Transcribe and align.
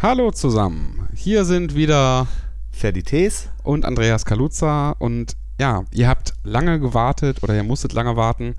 Hallo 0.00 0.30
zusammen. 0.30 1.08
Hier 1.14 1.44
sind 1.44 1.74
wieder 1.74 2.26
Ferdi 2.70 3.02
Tees. 3.02 3.48
und 3.64 3.84
Andreas 3.84 4.24
Kaluza 4.24 4.90
und 4.98 5.36
ja, 5.60 5.84
ihr 5.92 6.08
habt 6.08 6.34
lange 6.44 6.78
gewartet 6.78 7.42
oder 7.42 7.56
ihr 7.56 7.64
musstet 7.64 7.92
lange 7.92 8.14
warten 8.16 8.54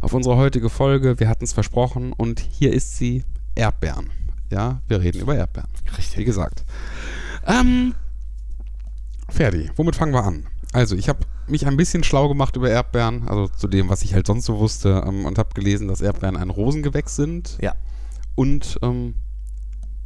auf 0.00 0.12
unsere 0.12 0.36
heutige 0.36 0.70
Folge. 0.70 1.18
Wir 1.18 1.28
hatten 1.28 1.44
es 1.44 1.52
versprochen 1.52 2.12
und 2.12 2.38
hier 2.38 2.72
ist 2.72 2.96
sie 2.96 3.24
Erdbeeren. 3.56 4.10
Ja, 4.50 4.80
wir 4.86 5.00
reden 5.00 5.20
über 5.20 5.34
Erdbeeren. 5.34 5.70
Richtig. 5.98 6.18
Wie 6.18 6.24
gesagt. 6.24 6.64
Ähm, 7.44 7.94
Ferdi, 9.28 9.70
womit 9.74 9.96
fangen 9.96 10.14
wir 10.14 10.22
an? 10.22 10.46
Also, 10.72 10.94
ich 10.94 11.08
habe 11.08 11.20
mich 11.48 11.66
ein 11.66 11.76
bisschen 11.76 12.04
schlau 12.04 12.28
gemacht 12.28 12.54
über 12.54 12.70
Erdbeeren, 12.70 13.26
also 13.26 13.48
zu 13.48 13.66
dem, 13.66 13.88
was 13.88 14.02
ich 14.02 14.14
halt 14.14 14.26
sonst 14.26 14.44
so 14.44 14.58
wusste, 14.58 15.02
ähm, 15.06 15.24
und 15.24 15.38
habe 15.38 15.54
gelesen, 15.54 15.88
dass 15.88 16.00
Erdbeeren 16.00 16.36
ein 16.36 16.50
Rosengewächs 16.50 17.16
sind 17.16 17.58
Ja. 17.60 17.74
und 18.36 18.78
ähm, 18.82 19.14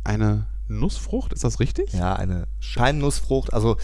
eine 0.05 0.47
Nussfrucht, 0.71 1.33
ist 1.33 1.45
das 1.45 1.61
richtig? 1.61 1.93
Ja, 1.93 2.15
eine 2.15 2.47
Scheinnussfrucht. 2.61 3.53
Also 3.53 3.77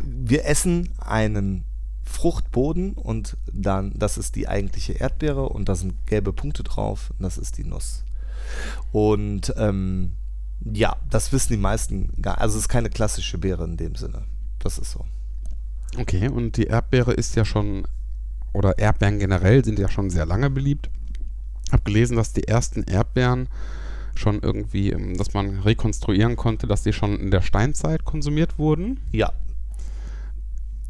wir 0.00 0.46
essen 0.46 0.90
einen 0.98 1.64
Fruchtboden 2.04 2.92
und 2.92 3.36
dann, 3.52 3.92
das 3.96 4.16
ist 4.16 4.36
die 4.36 4.48
eigentliche 4.48 4.92
Erdbeere 4.92 5.48
und 5.48 5.68
da 5.68 5.74
sind 5.74 6.06
gelbe 6.06 6.32
Punkte 6.32 6.62
drauf 6.62 7.10
und 7.18 7.22
das 7.24 7.38
ist 7.38 7.58
die 7.58 7.64
Nuss. 7.64 8.04
Und 8.92 9.52
ähm, 9.56 10.12
ja, 10.64 10.96
das 11.10 11.32
wissen 11.32 11.52
die 11.52 11.58
meisten 11.58 12.10
gar 12.22 12.40
Also 12.40 12.56
es 12.56 12.64
ist 12.64 12.68
keine 12.68 12.90
klassische 12.90 13.38
Beere 13.38 13.64
in 13.64 13.76
dem 13.76 13.96
Sinne. 13.96 14.24
Das 14.60 14.78
ist 14.78 14.92
so. 14.92 15.04
Okay, 15.98 16.28
und 16.28 16.56
die 16.56 16.64
Erdbeere 16.64 17.12
ist 17.12 17.36
ja 17.36 17.44
schon, 17.44 17.86
oder 18.52 18.78
Erdbeeren 18.78 19.18
generell 19.18 19.64
sind 19.64 19.78
ja 19.78 19.88
schon 19.88 20.10
sehr 20.10 20.26
lange 20.26 20.50
beliebt. 20.50 20.90
Ich 21.66 21.72
habe 21.72 21.82
gelesen, 21.82 22.16
dass 22.16 22.32
die 22.32 22.46
ersten 22.46 22.84
Erdbeeren 22.84 23.48
schon 24.18 24.40
irgendwie, 24.40 24.90
ähm, 24.90 25.16
dass 25.16 25.34
man 25.34 25.60
rekonstruieren 25.60 26.36
konnte, 26.36 26.66
dass 26.66 26.82
die 26.82 26.92
schon 26.92 27.18
in 27.18 27.30
der 27.30 27.42
Steinzeit 27.42 28.04
konsumiert 28.04 28.58
wurden. 28.58 29.00
Ja, 29.12 29.32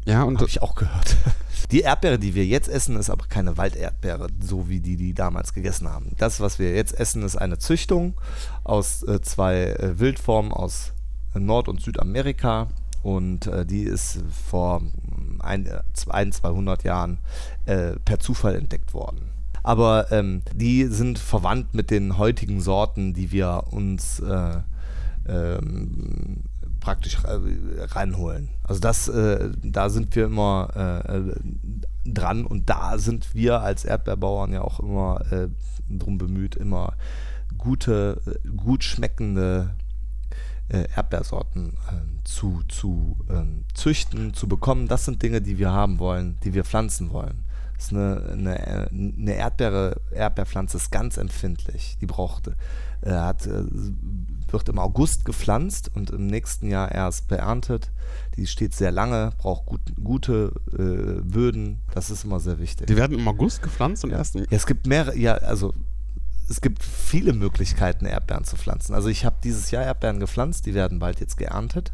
Ja, 0.05 0.23
und 0.23 0.37
habe 0.37 0.49
ich 0.49 0.61
auch 0.61 0.75
gehört. 0.75 1.17
Die 1.71 1.81
Erdbeere, 1.81 2.17
die 2.17 2.33
wir 2.33 2.45
jetzt 2.45 2.69
essen, 2.69 2.95
ist 2.95 3.09
aber 3.09 3.25
keine 3.27 3.57
Walderdbeere, 3.57 4.27
so 4.39 4.69
wie 4.69 4.79
die, 4.79 4.95
die 4.95 5.13
damals 5.13 5.53
gegessen 5.53 5.89
haben. 5.89 6.13
Das, 6.17 6.39
was 6.39 6.59
wir 6.59 6.73
jetzt 6.73 6.97
essen, 6.97 7.23
ist 7.23 7.35
eine 7.35 7.57
Züchtung 7.57 8.13
aus 8.63 9.03
äh, 9.03 9.21
zwei 9.21 9.71
äh, 9.71 9.99
Wildformen 9.99 10.53
aus 10.53 10.93
äh, 11.35 11.39
Nord- 11.39 11.67
und 11.67 11.81
Südamerika. 11.81 12.69
Und 13.03 13.47
äh, 13.47 13.65
die 13.65 13.83
ist 13.83 14.19
vor 14.49 14.79
mm, 14.79 15.41
ein, 15.41 15.65
äh, 15.65 15.81
ein 16.09 16.31
200 16.31 16.83
Jahren 16.83 17.17
äh, 17.65 17.97
per 17.99 18.19
Zufall 18.19 18.55
entdeckt 18.55 18.93
worden. 18.93 19.29
Aber 19.67 20.13
ähm, 20.13 20.43
die 20.53 20.85
sind 20.85 21.19
verwandt 21.19 21.73
mit 21.73 21.91
den 21.91 22.17
heutigen 22.17 22.61
Sorten, 22.61 23.13
die 23.13 23.33
wir 23.33 23.65
uns 23.69 24.21
äh, 24.21 24.61
ähm, 25.27 26.43
praktisch 26.79 27.17
äh, 27.25 27.83
reinholen. 27.83 28.47
Also 28.63 28.79
das, 28.79 29.09
äh, 29.09 29.49
da 29.61 29.89
sind 29.89 30.15
wir 30.15 30.23
immer 30.23 31.03
äh, 31.03 31.19
dran 32.05 32.45
und 32.45 32.69
da 32.69 32.97
sind 32.97 33.35
wir 33.35 33.59
als 33.59 33.83
Erdbeerbauern 33.83 34.53
ja 34.53 34.61
auch 34.61 34.79
immer 34.79 35.19
äh, 35.33 35.49
drum 35.89 36.17
bemüht, 36.17 36.55
immer 36.55 36.93
gute, 37.57 38.21
gut 38.55 38.85
schmeckende 38.85 39.75
äh, 40.69 40.85
Erdbeersorten 40.95 41.73
äh, 41.89 42.23
zu, 42.23 42.61
zu 42.69 43.17
ähm, 43.29 43.65
züchten, 43.73 44.33
zu 44.33 44.47
bekommen. 44.47 44.87
Das 44.87 45.03
sind 45.03 45.21
Dinge, 45.21 45.41
die 45.41 45.57
wir 45.57 45.73
haben 45.73 45.99
wollen, 45.99 46.37
die 46.45 46.53
wir 46.53 46.63
pflanzen 46.63 47.11
wollen. 47.11 47.43
Ist 47.77 47.93
eine, 47.93 48.29
eine, 48.31 48.89
eine 48.91 49.33
Erdbeere, 49.33 50.01
Erdbeerpflanze 50.11 50.77
ist 50.77 50.91
ganz 50.91 51.17
empfindlich. 51.17 51.97
Die 52.01 52.07
braucht, 52.07 52.47
äh, 53.01 53.11
hat, 53.11 53.45
äh, 53.45 53.63
wird 54.49 54.69
im 54.69 54.79
August 54.79 55.25
gepflanzt 55.25 55.91
und 55.93 56.09
im 56.09 56.25
nächsten 56.25 56.67
Jahr 56.67 56.91
erst 56.91 57.27
beerntet. 57.27 57.91
Die 58.35 58.47
steht 58.47 58.73
sehr 58.73 58.91
lange, 58.91 59.31
braucht 59.37 59.67
gut, 59.67 59.81
gute 60.03 60.53
äh, 60.73 61.21
Böden. 61.21 61.79
Das 61.93 62.09
ist 62.09 62.23
immer 62.23 62.39
sehr 62.39 62.59
wichtig. 62.59 62.87
die 62.87 62.97
werden 62.97 63.17
im 63.17 63.27
August 63.27 63.61
gepflanzt 63.61 64.03
und 64.03 64.11
erst 64.11 64.35
Ja, 64.35 64.43
es 64.49 64.65
gibt 64.65 64.87
mehrere, 64.87 65.15
ja, 65.15 65.35
also 65.35 65.73
es 66.49 66.61
gibt 66.61 66.83
viele 66.83 67.33
Möglichkeiten, 67.33 68.05
Erdbeeren 68.05 68.45
zu 68.45 68.55
pflanzen. 68.55 68.93
Also 68.95 69.09
ich 69.09 69.25
habe 69.25 69.35
dieses 69.43 69.71
Jahr 69.71 69.83
Erdbeeren 69.83 70.19
gepflanzt, 70.19 70.65
die 70.65 70.73
werden 70.73 70.99
bald 70.99 71.19
jetzt 71.19 71.37
geerntet. 71.37 71.91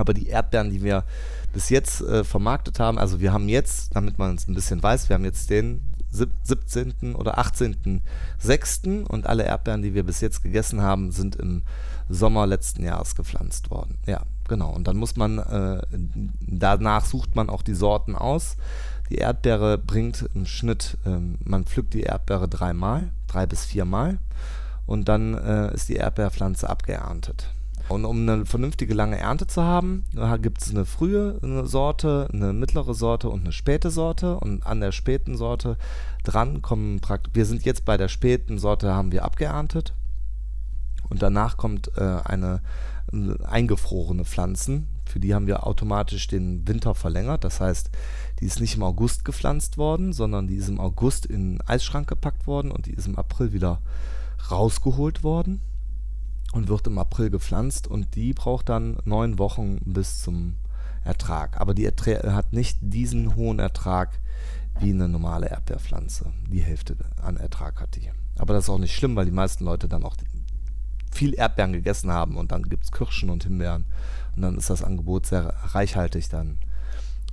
Aber 0.00 0.14
die 0.14 0.28
Erdbeeren, 0.28 0.70
die 0.70 0.82
wir 0.82 1.04
bis 1.52 1.68
jetzt 1.68 2.00
äh, 2.00 2.24
vermarktet 2.24 2.80
haben, 2.80 2.98
also 2.98 3.20
wir 3.20 3.32
haben 3.32 3.48
jetzt, 3.48 3.94
damit 3.94 4.18
man 4.18 4.34
es 4.34 4.48
ein 4.48 4.54
bisschen 4.54 4.82
weiß, 4.82 5.08
wir 5.08 5.14
haben 5.14 5.24
jetzt 5.24 5.50
den 5.50 5.82
sieb- 6.10 6.30
17. 6.42 7.14
oder 7.14 7.38
18.06. 7.38 9.04
und 9.04 9.26
alle 9.26 9.44
Erdbeeren, 9.44 9.82
die 9.82 9.94
wir 9.94 10.04
bis 10.04 10.20
jetzt 10.20 10.42
gegessen 10.42 10.80
haben, 10.80 11.12
sind 11.12 11.36
im 11.36 11.62
Sommer 12.08 12.46
letzten 12.46 12.82
Jahres 12.82 13.14
gepflanzt 13.14 13.70
worden. 13.70 13.98
Ja, 14.06 14.22
genau. 14.48 14.72
Und 14.72 14.88
dann 14.88 14.96
muss 14.96 15.16
man, 15.16 15.38
äh, 15.38 15.82
danach 16.40 17.04
sucht 17.04 17.36
man 17.36 17.48
auch 17.48 17.62
die 17.62 17.74
Sorten 17.74 18.16
aus. 18.16 18.56
Die 19.10 19.16
Erdbeere 19.16 19.76
bringt 19.76 20.28
im 20.34 20.46
Schnitt, 20.46 20.96
ähm, 21.04 21.38
man 21.44 21.64
pflückt 21.64 21.94
die 21.94 22.02
Erdbeere 22.02 22.48
dreimal, 22.48 23.10
drei 23.26 23.44
bis 23.46 23.64
viermal 23.64 24.18
und 24.86 25.08
dann 25.08 25.34
äh, 25.34 25.74
ist 25.74 25.88
die 25.88 25.96
Erdbeerpflanze 25.96 26.68
abgeerntet. 26.70 27.50
Und 27.90 28.04
um 28.04 28.20
eine 28.20 28.46
vernünftige 28.46 28.94
lange 28.94 29.18
Ernte 29.18 29.48
zu 29.48 29.64
haben, 29.64 30.04
gibt 30.42 30.62
es 30.62 30.70
eine 30.70 30.84
frühe 30.84 31.40
eine 31.42 31.66
Sorte, 31.66 32.28
eine 32.32 32.52
mittlere 32.52 32.94
Sorte 32.94 33.28
und 33.28 33.40
eine 33.40 33.52
späte 33.52 33.90
Sorte. 33.90 34.38
Und 34.38 34.64
an 34.64 34.80
der 34.80 34.92
späten 34.92 35.36
Sorte 35.36 35.76
dran 36.22 36.62
kommen 36.62 37.00
praktisch, 37.00 37.34
wir 37.34 37.44
sind 37.46 37.64
jetzt 37.64 37.84
bei 37.84 37.96
der 37.96 38.06
späten 38.06 38.60
Sorte, 38.60 38.94
haben 38.94 39.10
wir 39.10 39.24
abgeerntet. 39.24 39.92
Und 41.08 41.20
danach 41.20 41.56
kommt 41.56 41.90
äh, 41.96 42.18
eine 42.24 42.62
äh, 43.12 43.42
eingefrorene 43.42 44.24
Pflanzen. 44.24 44.86
Für 45.04 45.18
die 45.18 45.34
haben 45.34 45.48
wir 45.48 45.66
automatisch 45.66 46.28
den 46.28 46.68
Winter 46.68 46.94
verlängert. 46.94 47.42
Das 47.42 47.60
heißt, 47.60 47.90
die 48.38 48.46
ist 48.46 48.60
nicht 48.60 48.76
im 48.76 48.84
August 48.84 49.24
gepflanzt 49.24 49.78
worden, 49.78 50.12
sondern 50.12 50.46
die 50.46 50.54
ist 50.54 50.68
im 50.68 50.78
August 50.78 51.26
in 51.26 51.54
den 51.54 51.66
Eisschrank 51.66 52.06
gepackt 52.06 52.46
worden 52.46 52.70
und 52.70 52.86
die 52.86 52.94
ist 52.94 53.08
im 53.08 53.18
April 53.18 53.52
wieder 53.52 53.82
rausgeholt 54.48 55.24
worden 55.24 55.60
und 56.52 56.68
wird 56.68 56.86
im 56.86 56.98
April 56.98 57.30
gepflanzt 57.30 57.86
und 57.86 58.14
die 58.14 58.32
braucht 58.32 58.68
dann 58.68 58.98
neun 59.04 59.38
Wochen 59.38 59.78
bis 59.84 60.22
zum 60.22 60.56
Ertrag. 61.04 61.60
Aber 61.60 61.74
die 61.74 61.84
Erträ 61.84 62.16
hat 62.32 62.52
nicht 62.52 62.78
diesen 62.80 63.36
hohen 63.36 63.58
Ertrag 63.58 64.18
wie 64.78 64.90
eine 64.90 65.08
normale 65.08 65.48
Erdbeerpflanze. 65.48 66.32
Die 66.50 66.62
Hälfte 66.62 66.96
an 67.22 67.36
Ertrag 67.36 67.80
hat 67.80 67.96
die. 67.96 68.10
Aber 68.38 68.54
das 68.54 68.64
ist 68.64 68.70
auch 68.70 68.78
nicht 68.78 68.94
schlimm, 68.94 69.16
weil 69.16 69.26
die 69.26 69.30
meisten 69.30 69.64
Leute 69.64 69.88
dann 69.88 70.04
auch 70.04 70.16
viel 71.12 71.34
Erdbeeren 71.34 71.72
gegessen 71.72 72.10
haben 72.10 72.36
und 72.36 72.52
dann 72.52 72.62
gibt 72.62 72.84
es 72.84 72.92
Kirschen 72.92 73.30
und 73.30 73.44
Himbeeren 73.44 73.84
und 74.36 74.42
dann 74.42 74.56
ist 74.56 74.70
das 74.70 74.84
Angebot 74.84 75.26
sehr 75.26 75.54
reichhaltig. 75.74 76.28
Dann 76.28 76.58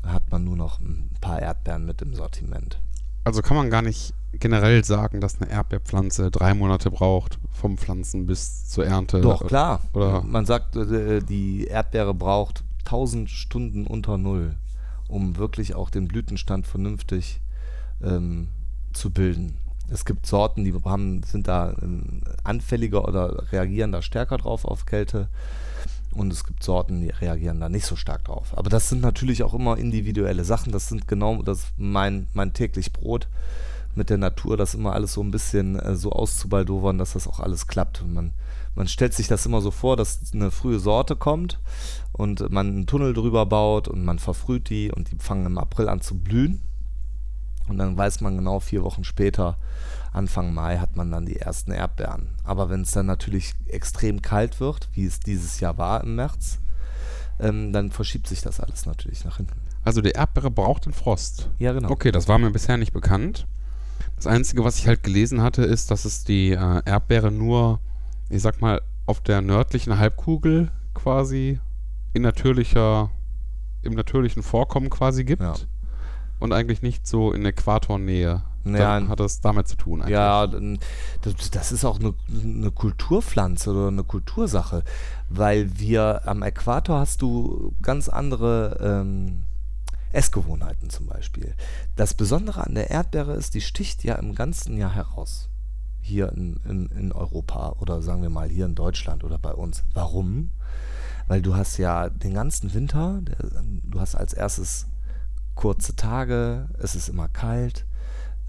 hat 0.04 0.32
man 0.32 0.44
nur 0.44 0.56
noch 0.56 0.80
ein 0.80 1.10
paar 1.22 1.42
Erdbeeren 1.42 1.86
mit 1.86 2.02
im 2.02 2.14
Sortiment. 2.14 2.80
Also 3.28 3.42
kann 3.42 3.58
man 3.58 3.70
gar 3.70 3.82
nicht 3.82 4.14
generell 4.34 4.84
sagen, 4.84 5.22
dass 5.22 5.42
eine 5.42 5.50
Erdbeerpflanze 5.52 6.32
drei 6.32 6.54
Monate 6.54 6.92
braucht, 6.92 7.40
vom 7.52 7.78
Pflanzen 7.78 8.26
bis 8.26 8.68
zur 8.68 8.86
Ernte. 8.86 9.22
Doch, 9.22 9.46
klar. 9.48 9.82
Oder- 9.94 10.22
Man 10.24 10.46
sagt, 10.46 10.76
äh, 10.76 11.22
die 11.22 11.66
Erdbeere 11.66 12.14
braucht 12.14 12.64
1000 12.86 13.30
Stunden 13.30 13.86
unter 13.88 14.18
Null, 14.18 14.56
um 15.08 15.38
wirklich 15.38 15.76
auch 15.76 15.90
den 15.90 16.08
Blütenstand 16.08 16.68
vernünftig 16.68 17.42
ähm, 18.04 18.50
zu 18.94 19.12
bilden. 19.12 19.58
Es 19.90 20.04
gibt 20.06 20.26
Sorten, 20.26 20.64
die 20.66 20.74
haben, 20.84 21.24
sind 21.24 21.48
da 21.48 21.74
ähm, 21.82 22.22
anfälliger 22.44 23.08
oder 23.08 23.52
reagieren 23.52 23.92
da 23.92 24.02
stärker 24.02 24.38
drauf 24.38 24.66
auf 24.66 24.86
Kälte. 24.86 25.30
Und 26.18 26.34
es 26.34 26.44
gibt 26.44 26.64
Sorten, 26.64 27.02
die 27.02 27.10
reagieren 27.10 27.60
da 27.60 27.70
nicht 27.70 27.86
so 27.86 27.96
stark 27.96 28.26
drauf. 28.26 28.58
Aber 28.58 28.72
das 28.72 28.90
sind 28.90 29.02
natürlich 29.02 29.44
auch 29.44 29.54
immer 29.54 29.78
individuelle 29.78 30.44
Sachen. 30.44 30.72
Das 30.72 30.90
sind 30.90 31.08
genau 31.08 31.44
das 31.44 31.68
mein, 31.78 32.26
mein 32.34 32.54
täglich 32.54 32.92
Brot 32.92 33.28
mit 33.94 34.10
der 34.10 34.18
Natur, 34.18 34.58
das 34.58 34.74
immer 34.74 34.94
alles 34.94 35.14
so 35.14 35.22
ein 35.22 35.30
bisschen 35.30 35.78
äh, 35.78 35.96
so 35.96 36.12
auszubaldowern, 36.12 36.98
dass 36.98 37.14
das 37.14 37.28
auch 37.28 37.40
alles 37.40 37.68
klappt. 37.68 38.04
Man, 38.08 38.34
man 38.74 38.88
stellt 38.88 39.14
sich 39.14 39.28
das 39.28 39.46
immer 39.46 39.62
so 39.62 39.70
vor, 39.70 39.96
dass 39.96 40.22
eine 40.34 40.50
frühe 40.50 40.80
Sorte 40.80 41.16
kommt 41.16 41.60
und 42.14 42.50
man 42.50 42.68
einen 42.68 42.88
Tunnel 42.88 43.14
drüber 43.14 43.46
baut 43.46 43.88
und 43.88 44.04
man 44.04 44.18
verfrüht 44.18 44.70
die 44.70 44.92
und 44.92 45.12
die 45.12 45.18
fangen 45.18 45.46
im 45.46 45.58
April 45.60 45.88
an 45.88 46.02
zu 46.02 46.18
blühen. 46.18 46.62
Und 47.68 47.78
dann 47.78 47.98
weiß 47.98 48.22
man 48.22 48.38
genau, 48.38 48.60
vier 48.60 48.84
Wochen 48.84 49.04
später, 49.04 49.58
Anfang 50.14 50.54
Mai, 50.54 50.78
hat 50.78 50.96
man 50.96 51.12
dann 51.12 51.26
die 51.26 51.38
ersten 51.38 51.72
Erdbeeren. 51.72 52.30
Aber 52.44 52.70
wenn 52.70 52.82
es 52.82 52.92
dann 52.92 53.06
natürlich 53.06 53.54
extrem 53.68 54.22
kalt 54.22 54.60
wird, 54.60 54.90
wie 54.94 55.06
es 55.06 55.20
dieses 55.20 55.60
Jahr 55.60 55.78
war 55.78 56.04
im 56.04 56.16
März, 56.16 56.60
ähm, 57.40 57.72
dann 57.74 57.92
verschiebt 57.92 58.28
sich 58.28 58.42
das 58.42 58.60
alles 58.60 58.86
natürlich 58.86 59.26
nach 59.26 59.38
hinten. 59.38 59.60
Also 59.84 60.02
die 60.02 60.12
Erdbeere 60.12 60.52
braucht 60.52 60.86
den 60.86 60.94
Frost. 60.94 61.50
Ja, 61.60 61.74
genau. 61.74 61.90
Okay, 61.90 62.12
das 62.12 62.28
war 62.28 62.38
mir 62.40 62.52
bisher 62.52 62.78
nicht 62.78 62.94
bekannt. 62.94 63.48
Das 64.16 64.28
Einzige, 64.28 64.64
was 64.64 64.80
ich 64.80 64.88
halt 64.88 65.04
gelesen 65.04 65.42
hatte, 65.42 65.64
ist, 65.64 65.92
dass 65.92 66.06
es 66.06 66.24
die 66.24 66.52
äh, 66.52 66.82
Erdbeere 66.86 67.32
nur, 67.32 67.80
ich 68.30 68.42
sag 68.42 68.62
mal, 68.62 68.82
auf 69.06 69.22
der 69.22 69.42
nördlichen 69.42 69.98
Halbkugel 69.98 70.72
quasi 70.94 71.60
in 72.14 72.24
natürlicher, 72.24 73.12
im 73.84 73.94
natürlichen 73.94 74.44
Vorkommen 74.44 74.90
quasi 74.90 75.24
gibt. 75.24 75.42
Ja. 75.42 75.56
Und 76.40 76.54
eigentlich 76.54 76.82
nicht 76.82 77.08
so 77.08 77.32
in 77.32 77.46
Äquatornähe 77.46 78.44
ja, 78.74 79.00
dann 79.00 79.10
hat 79.10 79.20
es 79.20 79.40
damit 79.40 79.68
zu 79.68 79.76
tun. 79.76 80.02
Eigentlich. 80.02 80.14
Ja, 80.14 80.48
das, 80.48 81.52
das 81.52 81.72
ist 81.72 81.86
auch 81.86 82.00
eine, 82.00 82.14
eine, 82.30 82.72
Kulturpflanze 82.72 83.72
oder 83.72 83.88
eine 83.88 84.04
Kultursache, 84.04 84.84
weil 85.30 85.80
wir 85.80 86.28
am 86.28 86.42
Äquator 86.44 87.00
hast 87.00 87.22
du 87.22 87.74
ganz 87.82 88.10
andere 88.10 88.78
ähm, 88.82 89.44
Essgewohnheiten 90.12 90.90
zum 90.90 91.08
Beispiel. 91.08 91.56
Das 91.96 92.14
Besondere 92.14 92.66
an 92.66 92.76
der 92.76 92.90
Erdbeere 92.90 93.34
ist, 93.34 93.54
die 93.54 93.62
sticht 93.62 94.04
ja 94.04 94.16
im 94.16 94.36
ganzen 94.36 94.78
Jahr 94.78 94.94
heraus. 94.94 95.50
Hier 96.02 96.32
in, 96.32 96.58
in, 96.68 96.86
in 96.88 97.12
Europa 97.12 97.76
oder 97.80 98.02
sagen 98.02 98.22
wir 98.22 98.30
mal 98.30 98.50
hier 98.50 98.66
in 98.66 98.76
Deutschland 98.76 99.24
oder 99.24 99.38
bei 99.38 99.54
uns. 99.54 99.84
Warum? 99.94 100.52
Weil 101.28 101.42
du 101.42 101.56
hast 101.56 101.78
ja 101.78 102.10
den 102.10 102.34
ganzen 102.34 102.74
Winter, 102.74 103.20
der, 103.22 103.36
du 103.84 104.00
hast 104.00 104.16
als 104.16 104.34
erstes 104.34 104.88
kurze 105.58 105.96
Tage, 105.96 106.70
es 106.80 106.96
ist 106.96 107.10
immer 107.10 107.28
kalt 107.28 107.86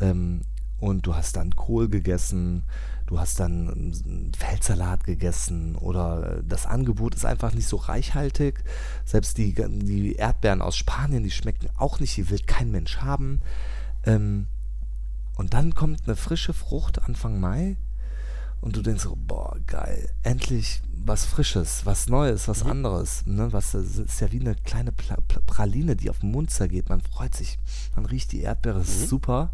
ähm, 0.00 0.42
und 0.78 1.06
du 1.06 1.16
hast 1.16 1.36
dann 1.36 1.56
Kohl 1.56 1.88
gegessen, 1.88 2.62
du 3.06 3.18
hast 3.18 3.40
dann 3.40 4.30
Feldsalat 4.36 5.02
gegessen 5.02 5.74
oder 5.74 6.42
das 6.42 6.66
Angebot 6.66 7.14
ist 7.16 7.24
einfach 7.24 7.54
nicht 7.54 7.66
so 7.66 7.76
reichhaltig. 7.76 8.62
Selbst 9.04 9.38
die, 9.38 9.54
die 9.54 10.12
Erdbeeren 10.12 10.62
aus 10.62 10.76
Spanien, 10.76 11.24
die 11.24 11.30
schmecken 11.30 11.68
auch 11.76 11.98
nicht, 11.98 12.16
die 12.16 12.30
will 12.30 12.40
kein 12.46 12.70
Mensch 12.70 12.98
haben. 12.98 13.40
Ähm, 14.04 14.46
und 15.36 15.54
dann 15.54 15.74
kommt 15.74 16.02
eine 16.06 16.14
frische 16.14 16.52
Frucht 16.52 17.02
Anfang 17.02 17.40
Mai 17.40 17.76
und 18.60 18.76
du 18.76 18.82
denkst 18.82 19.04
so, 19.04 19.16
boah, 19.16 19.56
geil, 19.66 20.10
endlich 20.22 20.82
was 21.08 21.24
Frisches, 21.24 21.84
was 21.86 22.08
Neues, 22.08 22.48
was 22.48 22.64
mhm. 22.64 22.70
anderes. 22.70 23.26
Ne? 23.26 23.52
Was, 23.52 23.72
das 23.72 23.96
ist 23.96 24.20
ja 24.20 24.30
wie 24.32 24.40
eine 24.40 24.54
kleine 24.54 24.92
Praline, 24.92 25.96
die 25.96 26.10
auf 26.10 26.20
den 26.20 26.30
Mund 26.30 26.50
zergeht. 26.50 26.88
Man 26.88 27.00
freut 27.00 27.34
sich, 27.34 27.58
man 27.96 28.06
riecht 28.06 28.32
die 28.32 28.42
Erdbeere, 28.42 28.80
ist 28.80 29.00
mhm. 29.00 29.06
super. 29.06 29.50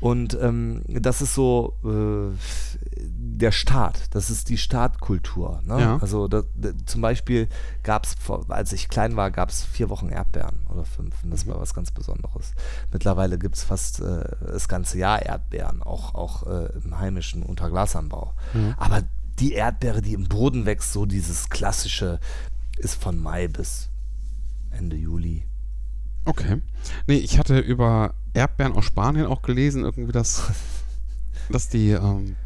Und 0.00 0.36
ähm, 0.40 0.82
das 0.86 1.22
ist 1.22 1.34
so 1.34 1.78
äh, 1.82 2.36
der 3.00 3.52
Start, 3.52 4.14
das 4.14 4.28
ist 4.28 4.50
die 4.50 4.58
Startkultur. 4.58 5.62
Ne? 5.64 5.80
Ja. 5.80 5.98
Also 5.98 6.28
da, 6.28 6.42
da, 6.54 6.70
zum 6.84 7.00
Beispiel 7.00 7.48
gab 7.82 8.04
es, 8.04 8.14
als 8.48 8.72
ich 8.74 8.90
klein 8.90 9.16
war, 9.16 9.30
gab 9.30 9.48
es 9.48 9.64
vier 9.64 9.88
Wochen 9.88 10.10
Erdbeeren 10.10 10.60
oder 10.68 10.84
fünf. 10.84 11.14
Und 11.22 11.30
das 11.30 11.46
mhm. 11.46 11.52
war 11.52 11.60
was 11.60 11.72
ganz 11.72 11.90
Besonderes. 11.90 12.52
Mittlerweile 12.92 13.38
gibt 13.38 13.56
es 13.56 13.64
fast 13.64 14.00
äh, 14.00 14.28
das 14.40 14.68
ganze 14.68 14.98
Jahr 14.98 15.22
Erdbeeren, 15.22 15.82
auch, 15.82 16.14
auch 16.14 16.46
äh, 16.46 16.68
im 16.84 16.98
heimischen 16.98 17.42
Unterglasanbau. 17.42 18.34
Mhm. 18.52 18.74
Aber 18.76 19.04
die 19.38 19.52
Erdbeere, 19.52 20.02
die 20.02 20.14
im 20.14 20.28
Boden 20.28 20.66
wächst, 20.66 20.92
so 20.92 21.06
dieses 21.06 21.48
klassische, 21.48 22.20
ist 22.78 23.00
von 23.00 23.20
Mai 23.20 23.48
bis 23.48 23.90
Ende 24.70 24.96
Juli. 24.96 25.44
Okay. 26.24 26.62
Nee, 27.06 27.16
ich 27.16 27.38
hatte 27.38 27.58
über 27.58 28.14
Erdbeeren 28.32 28.72
aus 28.72 28.84
Spanien 28.84 29.26
auch 29.26 29.42
gelesen, 29.42 29.84
irgendwie, 29.84 30.12
dass, 30.12 30.50
dass 31.50 31.68
die 31.68 31.90
ähm, 31.90 32.36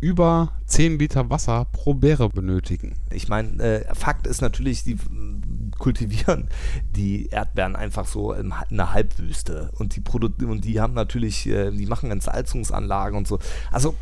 über 0.00 0.52
10 0.66 0.98
Liter 0.98 1.30
Wasser 1.30 1.66
pro 1.72 1.94
Beere 1.94 2.28
benötigen. 2.28 2.94
Ich 3.10 3.28
meine, 3.28 3.62
äh, 3.62 3.94
Fakt 3.94 4.26
ist 4.26 4.42
natürlich, 4.42 4.84
die 4.84 4.98
kultivieren 5.78 6.48
die 6.94 7.26
Erdbeeren 7.26 7.76
einfach 7.76 8.06
so 8.06 8.32
in, 8.32 8.46
in 8.46 8.80
einer 8.80 8.92
Halbwüste 8.92 9.70
und 9.78 9.96
die 9.96 10.00
Produ 10.00 10.28
und 10.48 10.64
die 10.64 10.80
haben 10.80 10.94
natürlich, 10.94 11.46
äh, 11.46 11.70
die 11.70 11.86
machen 11.86 12.10
Entsalzungsanlagen 12.10 13.16
und 13.16 13.26
so. 13.26 13.38
Also 13.70 13.94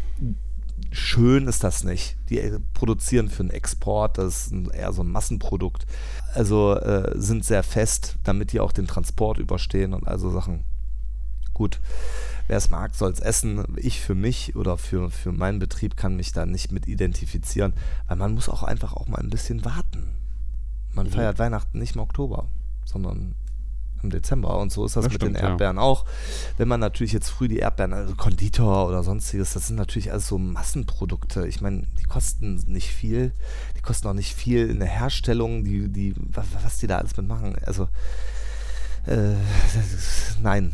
schön 0.95 1.49
ist 1.49 1.65
das 1.65 1.85
nicht. 1.85 2.17
Die 2.29 2.39
äh, 2.39 2.59
produzieren 2.73 3.29
für 3.29 3.43
den 3.43 3.51
Export, 3.51 4.19
das 4.19 4.47
ist 4.47 4.69
eher 4.73 4.93
so 4.93 5.03
ein 5.03 5.11
Massenprodukt. 5.11 5.87
Also 6.35 6.75
äh, 6.75 7.13
sind 7.17 7.45
sehr 7.45 7.63
fest, 7.63 8.17
damit 8.25 8.53
die 8.53 8.61
auch 8.61 8.73
den 8.73 8.87
Transport 8.87 9.39
überstehen 9.39 9.93
und 9.93 10.07
also 10.07 10.31
Sachen. 10.31 10.65
Gut, 11.53 11.81
wer 12.49 12.57
es 12.57 12.71
mag, 12.71 12.95
soll 12.95 13.13
es 13.13 13.21
essen. 13.21 13.65
Ich 13.77 14.01
für 14.01 14.15
mich 14.15 14.57
oder 14.57 14.77
für, 14.77 15.11
für 15.11 15.33
meinen 15.33 15.59
Betrieb 15.59 15.97
kann 15.97 16.17
mich 16.17 16.33
da 16.33 16.47
nicht 16.47 16.73
mit 16.73 16.89
identifizieren, 16.89 17.75
weil 18.09 18.17
man 18.17 18.35
muss 18.35 18.49
auch 18.49 18.63
einfach 18.63 18.93
auch 18.93 19.07
mal 19.07 19.21
ein 19.21 19.31
bisschen 19.31 19.65
warten. 19.65 20.17
Man 20.93 21.07
mhm. 21.07 21.13
feiert 21.13 21.39
Weihnachten 21.39 21.79
nicht 21.79 21.95
im 21.95 22.01
Oktober, 22.01 22.47
sondern 22.85 23.35
im 24.05 24.11
Dezember. 24.11 24.59
Und 24.59 24.73
so 24.73 24.85
ist 24.85 24.97
das, 24.97 25.05
das 25.05 25.13
mit 25.13 25.23
stimmt, 25.23 25.37
den 25.37 25.45
Erdbeeren 25.45 25.77
ja. 25.77 25.83
auch. 25.83 26.05
Wenn 26.57 26.69
man 26.69 26.81
natürlich 26.81 27.13
jetzt 27.13 27.31
früh 27.31 27.49
die 27.49 27.59
Erdbeeren, 27.59 27.93
also 27.93 28.15
Konditor 28.15 28.87
oder 28.87 29.03
sonstiges, 29.03 29.55
das 29.55 29.67
sind 29.67 29.77
natürlich 29.77 30.13
alles 30.13 30.29
so 30.29 30.39
Massenprodukte. 30.39 31.47
Ich 31.49 31.61
meine, 31.61 31.85
die 31.99 32.05
kosten 32.05 32.63
nicht 32.67 32.93
viel. 32.93 33.33
Die 33.77 33.83
kosten 33.83 34.07
auch 34.09 34.15
nicht 34.15 34.35
viel 34.35 34.71
in 34.71 34.79
der 34.79 34.89
Herstellung, 34.89 35.65
die, 35.65 35.89
die, 35.89 36.15
was 36.17 36.79
die 36.79 36.87
da 36.87 36.99
alles 36.99 37.17
mitmachen. 37.17 37.57
Also, 37.67 37.89
äh, 39.07 39.35
nein, 40.41 40.73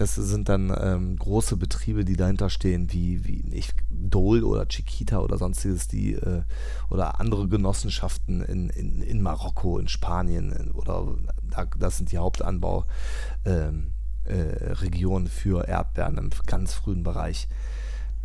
das 0.00 0.14
sind 0.14 0.48
dann 0.48 0.74
ähm, 0.80 1.16
große 1.18 1.58
Betriebe, 1.58 2.06
die 2.06 2.16
dahinter 2.16 2.48
stehen, 2.48 2.90
wie, 2.90 3.26
wie 3.26 3.44
ich, 3.52 3.74
Dole 3.90 4.46
oder 4.46 4.66
Chiquita 4.66 5.18
oder 5.18 5.36
sonstiges, 5.36 5.88
die 5.88 6.14
äh, 6.14 6.40
oder 6.88 7.20
andere 7.20 7.48
Genossenschaften 7.48 8.40
in, 8.40 8.70
in, 8.70 9.02
in 9.02 9.20
Marokko, 9.20 9.78
in 9.78 9.88
Spanien 9.88 10.52
in, 10.52 10.70
oder 10.70 11.06
da, 11.42 11.66
das 11.78 11.98
sind 11.98 12.12
die 12.12 12.16
Hauptanbauregionen 12.16 13.92
ähm, 14.24 15.26
äh, 15.26 15.28
für 15.28 15.68
Erdbeeren 15.68 16.16
im 16.16 16.30
ganz 16.46 16.72
frühen 16.72 17.02
Bereich. 17.02 17.46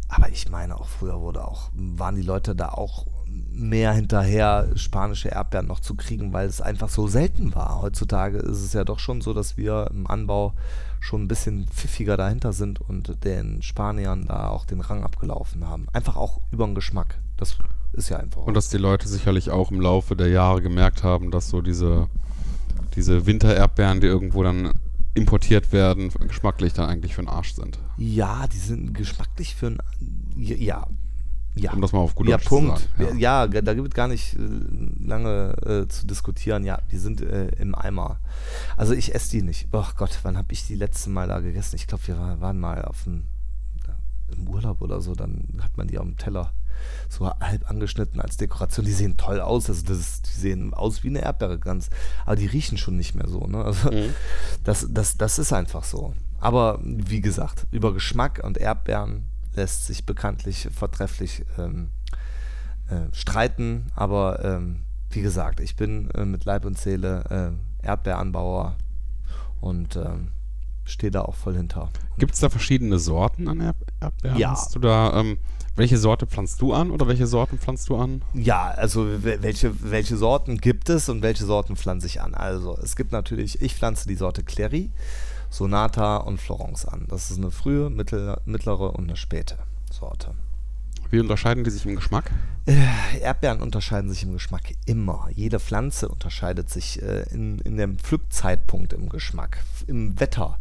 Aber 0.08 0.30
ich 0.30 0.50
meine, 0.50 0.78
auch 0.78 0.88
früher 0.88 1.20
wurde 1.20 1.46
auch, 1.46 1.72
waren 1.74 2.16
die 2.16 2.22
Leute 2.22 2.56
da 2.56 2.70
auch 2.70 3.06
mehr 3.28 3.92
hinterher, 3.92 4.70
spanische 4.76 5.28
Erdbeeren 5.28 5.68
noch 5.68 5.82
zu 5.82 5.96
kriegen, 5.96 6.32
weil 6.32 6.48
es 6.48 6.62
einfach 6.62 6.88
so 6.88 7.08
selten 7.08 7.54
war. 7.54 7.82
Heutzutage 7.82 8.38
ist 8.38 8.64
es 8.64 8.72
ja 8.72 8.86
doch 8.86 9.00
schon 9.00 9.20
so, 9.20 9.34
dass 9.34 9.58
wir 9.58 9.90
im 9.92 10.08
Anbau 10.08 10.54
schon 11.06 11.24
ein 11.24 11.28
bisschen 11.28 11.68
pfiffiger 11.68 12.18
dahinter 12.18 12.52
sind 12.52 12.82
und 12.82 13.24
den 13.24 13.62
Spaniern 13.62 14.26
da 14.26 14.50
auch 14.50 14.66
den 14.66 14.82
Rang 14.82 15.04
abgelaufen 15.04 15.68
haben. 15.68 15.88
Einfach 15.94 16.16
auch 16.16 16.42
über 16.52 16.66
den 16.66 16.74
Geschmack. 16.74 17.20
Das 17.38 17.58
ist 17.94 18.10
ja 18.10 18.18
einfach. 18.18 18.42
Und 18.42 18.56
dass 18.56 18.70
die 18.70 18.78
Leute 18.78 19.08
sicherlich 19.08 19.52
auch 19.52 19.72
im 19.72 19.80
Laufe 19.80 20.16
der 20.16 20.30
Jahre 20.30 20.62
gemerkt 20.62 21.04
haben, 21.04 21.30
dass 21.30 21.50
so 21.50 21.62
diese, 21.62 22.08
diese 22.96 23.26
Wintererdbeeren, 23.26 24.02
die 24.02 24.08
irgendwo 24.08 24.42
dann 24.42 24.74
importiert 25.14 25.72
werden, 25.72 26.12
geschmacklich 26.28 26.74
dann 26.74 26.90
eigentlich 26.90 27.16
für 27.16 27.22
den 27.22 27.30
Arsch 27.30 27.54
sind. 27.54 27.80
Ja, 27.98 28.48
die 28.48 28.58
sind 28.58 28.94
geschmacklich 28.94 29.56
für 29.56 29.68
einen. 29.68 29.80
Ja, 30.36 30.88
ja. 31.56 31.72
Um 31.72 31.82
das 31.82 31.94
mal 31.94 32.00
auf 32.00 32.16
gut 32.16 32.28
ja, 32.28 32.38
Punkt. 32.38 32.80
zu 32.80 33.04
sagen. 33.04 33.18
Ja. 33.18 33.46
ja, 33.46 33.62
da 33.62 33.74
gibt 33.74 33.88
es 33.88 33.94
gar 33.94 34.08
nicht 34.08 34.36
äh, 34.36 34.40
lange 35.00 35.56
äh, 35.66 35.88
zu 35.88 36.06
diskutieren. 36.06 36.64
Ja, 36.66 36.82
die 36.92 36.98
sind 36.98 37.22
äh, 37.22 37.48
im 37.60 37.74
Eimer. 37.76 38.20
Also 38.76 38.94
ich 38.94 39.16
esse 39.16 39.32
die 39.32 39.42
nicht. 39.42 39.70
Oh 39.72 39.86
Gott, 39.96 40.20
wann 40.24 40.38
habe 40.38 40.52
ich 40.52 40.68
die 40.68 40.76
letzte 40.76 41.10
Mal 41.10 41.28
da 41.28 41.40
gegessen? 41.40 41.78
Ich 41.78 41.88
glaube, 41.88 42.06
wir 42.08 42.18
waren 42.18 42.60
mal 42.60 42.84
auf 42.84 43.04
dem, 43.04 43.24
im 44.36 44.50
Urlaub 44.50 44.82
oder 44.82 45.00
so. 45.00 45.16
Dann 45.16 45.48
hat 45.62 45.78
man 45.78 45.88
die 45.88 45.98
auf 45.98 46.06
dem 46.06 46.18
Teller 46.18 46.52
so 47.08 47.30
halb 47.30 47.70
angeschnitten 47.70 48.20
als 48.20 48.36
Dekoration. 48.36 48.86
Die 48.86 48.92
sehen 48.92 49.16
toll 49.16 49.40
aus. 49.40 49.70
Also 49.70 49.86
das 49.86 50.00
ist, 50.00 50.28
die 50.28 50.40
sehen 50.40 50.74
aus 50.74 51.06
wie 51.06 51.10
eine 51.10 51.22
Erdbeere 51.22 51.58
ganz. 51.58 51.90
Aber 52.26 52.36
die 52.36 52.48
riechen 52.48 52.78
schon 52.78 52.98
nicht 52.98 53.16
mehr 53.16 53.30
so. 53.30 53.48
Ne? 53.48 53.64
Also 53.64 53.92
mhm. 53.92 54.14
das, 54.66 54.88
das, 54.90 55.18
das 55.18 55.40
ist 55.40 55.54
einfach 55.54 55.86
so. 55.86 56.14
Aber 56.40 56.80
wie 56.84 57.22
gesagt, 57.22 57.66
über 57.72 57.94
Geschmack 57.94 58.42
und 58.44 58.58
Erdbeeren 58.58 59.26
lässt 59.56 59.86
sich 59.86 60.06
bekanntlich 60.06 60.70
vortrefflich 60.74 61.46
ähm, 61.58 61.90
äh, 62.90 63.14
streiten, 63.14 63.92
aber 63.96 64.44
ähm, 64.44 64.84
wie 65.10 65.22
gesagt, 65.22 65.60
ich 65.60 65.76
bin 65.76 66.10
äh, 66.12 66.26
mit 66.26 66.46
Leib 66.46 66.66
und 66.66 66.78
Seele 66.78 67.56
äh, 67.82 67.86
Erdbeeranbauer 67.86 68.76
und 69.62 69.96
ähm, 69.96 70.32
stehe 70.84 71.12
da 71.12 71.22
auch 71.22 71.36
voll 71.36 71.56
hinter. 71.56 71.90
Gibt 72.18 72.34
es 72.34 72.40
da 72.40 72.50
verschiedene 72.50 73.00
Sorten 73.00 73.48
an 73.48 73.60
Erd 73.60 73.78
Erdbeeren? 74.00 74.38
Ja. 74.38 74.58
Da, 74.80 75.20
ähm, 75.20 75.38
welche 75.76 75.98
Sorte 75.98 76.26
pflanzt 76.26 76.62
du 76.62 76.74
an 76.74 76.92
oder 76.92 77.08
welche 77.08 77.28
Sorten 77.28 77.58
pflanzt 77.58 77.90
du 77.90 77.98
an? 77.98 78.22
Ja, 78.34 78.70
also 78.70 79.24
welche, 79.24 79.74
welche 79.92 80.16
Sorten 80.16 80.58
gibt 80.58 80.90
es 80.90 81.10
und 81.10 81.22
welche 81.22 81.46
Sorten 81.46 81.76
pflanze 81.76 82.08
ich 82.08 82.22
an? 82.22 82.34
Also 82.34 82.78
es 82.82 82.96
gibt 82.96 83.12
natürlich, 83.12 83.62
ich 83.62 83.76
pflanze 83.76 84.08
die 84.08 84.16
Sorte 84.16 84.44
Clary. 84.44 84.92
Sonata 85.56 86.18
und 86.18 86.42
Florence 86.42 86.86
an. 86.86 87.06
Das 87.08 87.32
ist 87.32 87.38
eine 87.38 87.50
frühe, 87.50 87.90
mittel, 87.90 88.38
mittlere 88.46 88.94
und 88.94 89.06
eine 89.06 89.16
späte 89.16 89.58
Sorte. 89.90 90.36
Wie 91.10 91.20
unterscheiden 91.20 91.64
die 91.64 91.70
sich 91.70 91.86
im 91.86 91.96
Geschmack? 91.96 92.30
Äh, 92.66 93.20
Erdbeeren 93.22 93.62
unterscheiden 93.62 94.10
sich 94.10 94.24
im 94.24 94.34
Geschmack 94.34 94.64
immer. 94.86 95.30
Jede 95.34 95.62
Pflanze 95.62 96.10
unterscheidet 96.10 96.70
sich 96.70 97.02
äh, 97.02 97.24
in, 97.32 97.60
in 97.60 97.78
dem 97.78 97.98
Pflückzeitpunkt 97.98 98.92
im 98.92 99.08
Geschmack, 99.08 99.60
im 99.88 100.20
Wetter. 100.20 100.60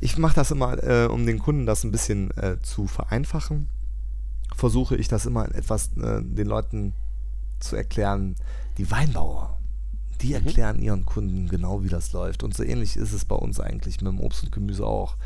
Ich 0.00 0.18
mache 0.18 0.34
das 0.34 0.50
immer, 0.50 0.82
äh, 0.82 1.06
um 1.06 1.24
den 1.24 1.38
Kunden 1.38 1.64
das 1.64 1.84
ein 1.84 1.90
bisschen 1.90 2.30
äh, 2.36 2.60
zu 2.60 2.86
vereinfachen. 2.86 3.68
Versuche 4.54 4.96
ich 4.96 5.08
das 5.08 5.24
immer 5.24 5.46
etwas 5.54 5.96
äh, 5.96 6.20
den 6.22 6.46
Leuten 6.46 6.92
zu 7.60 7.76
erklären. 7.76 8.36
Die 8.76 8.90
Weinbauer 8.90 9.57
die 10.20 10.28
mhm. 10.28 10.46
erklären 10.46 10.82
ihren 10.82 11.06
Kunden 11.06 11.48
genau, 11.48 11.82
wie 11.82 11.88
das 11.88 12.12
läuft. 12.12 12.42
Und 12.42 12.54
so 12.54 12.62
ähnlich 12.62 12.96
ist 12.96 13.12
es 13.12 13.24
bei 13.24 13.36
uns 13.36 13.60
eigentlich 13.60 14.00
mit 14.00 14.12
dem 14.12 14.20
Obst 14.20 14.44
und 14.44 14.52
Gemüse 14.52 14.86
auch. 14.86 15.16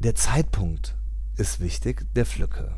Der 0.00 0.14
Zeitpunkt 0.14 0.96
ist 1.36 1.60
wichtig, 1.60 2.06
der 2.14 2.26
Pflücke. 2.26 2.74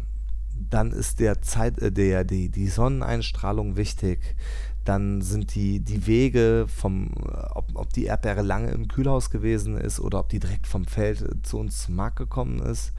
Dann 0.58 0.92
ist 0.92 1.20
der 1.20 1.42
Zeit, 1.42 1.78
äh, 1.78 1.92
der, 1.92 2.24
die, 2.24 2.48
die 2.48 2.68
Sonneneinstrahlung 2.68 3.76
wichtig. 3.76 4.36
dann 4.84 5.20
sind 5.20 5.54
die, 5.54 5.80
die 5.80 6.06
Wege 6.06 6.66
vom, 6.68 7.10
ob, 7.50 7.72
ob 7.74 7.92
die 7.92 8.04
Erdbeere 8.04 8.42
lange 8.42 8.70
im 8.70 8.88
Kühlhaus 8.88 9.30
gewesen 9.30 9.76
ist 9.76 9.98
oder 9.98 10.20
ob 10.20 10.28
die 10.28 10.38
direkt 10.38 10.66
vom 10.66 10.84
Feld 10.84 11.24
zu 11.44 11.58
uns 11.58 11.84
zum 11.84 11.96
Markt 11.96 12.16
gekommen 12.16 12.60
ist. 12.60 12.92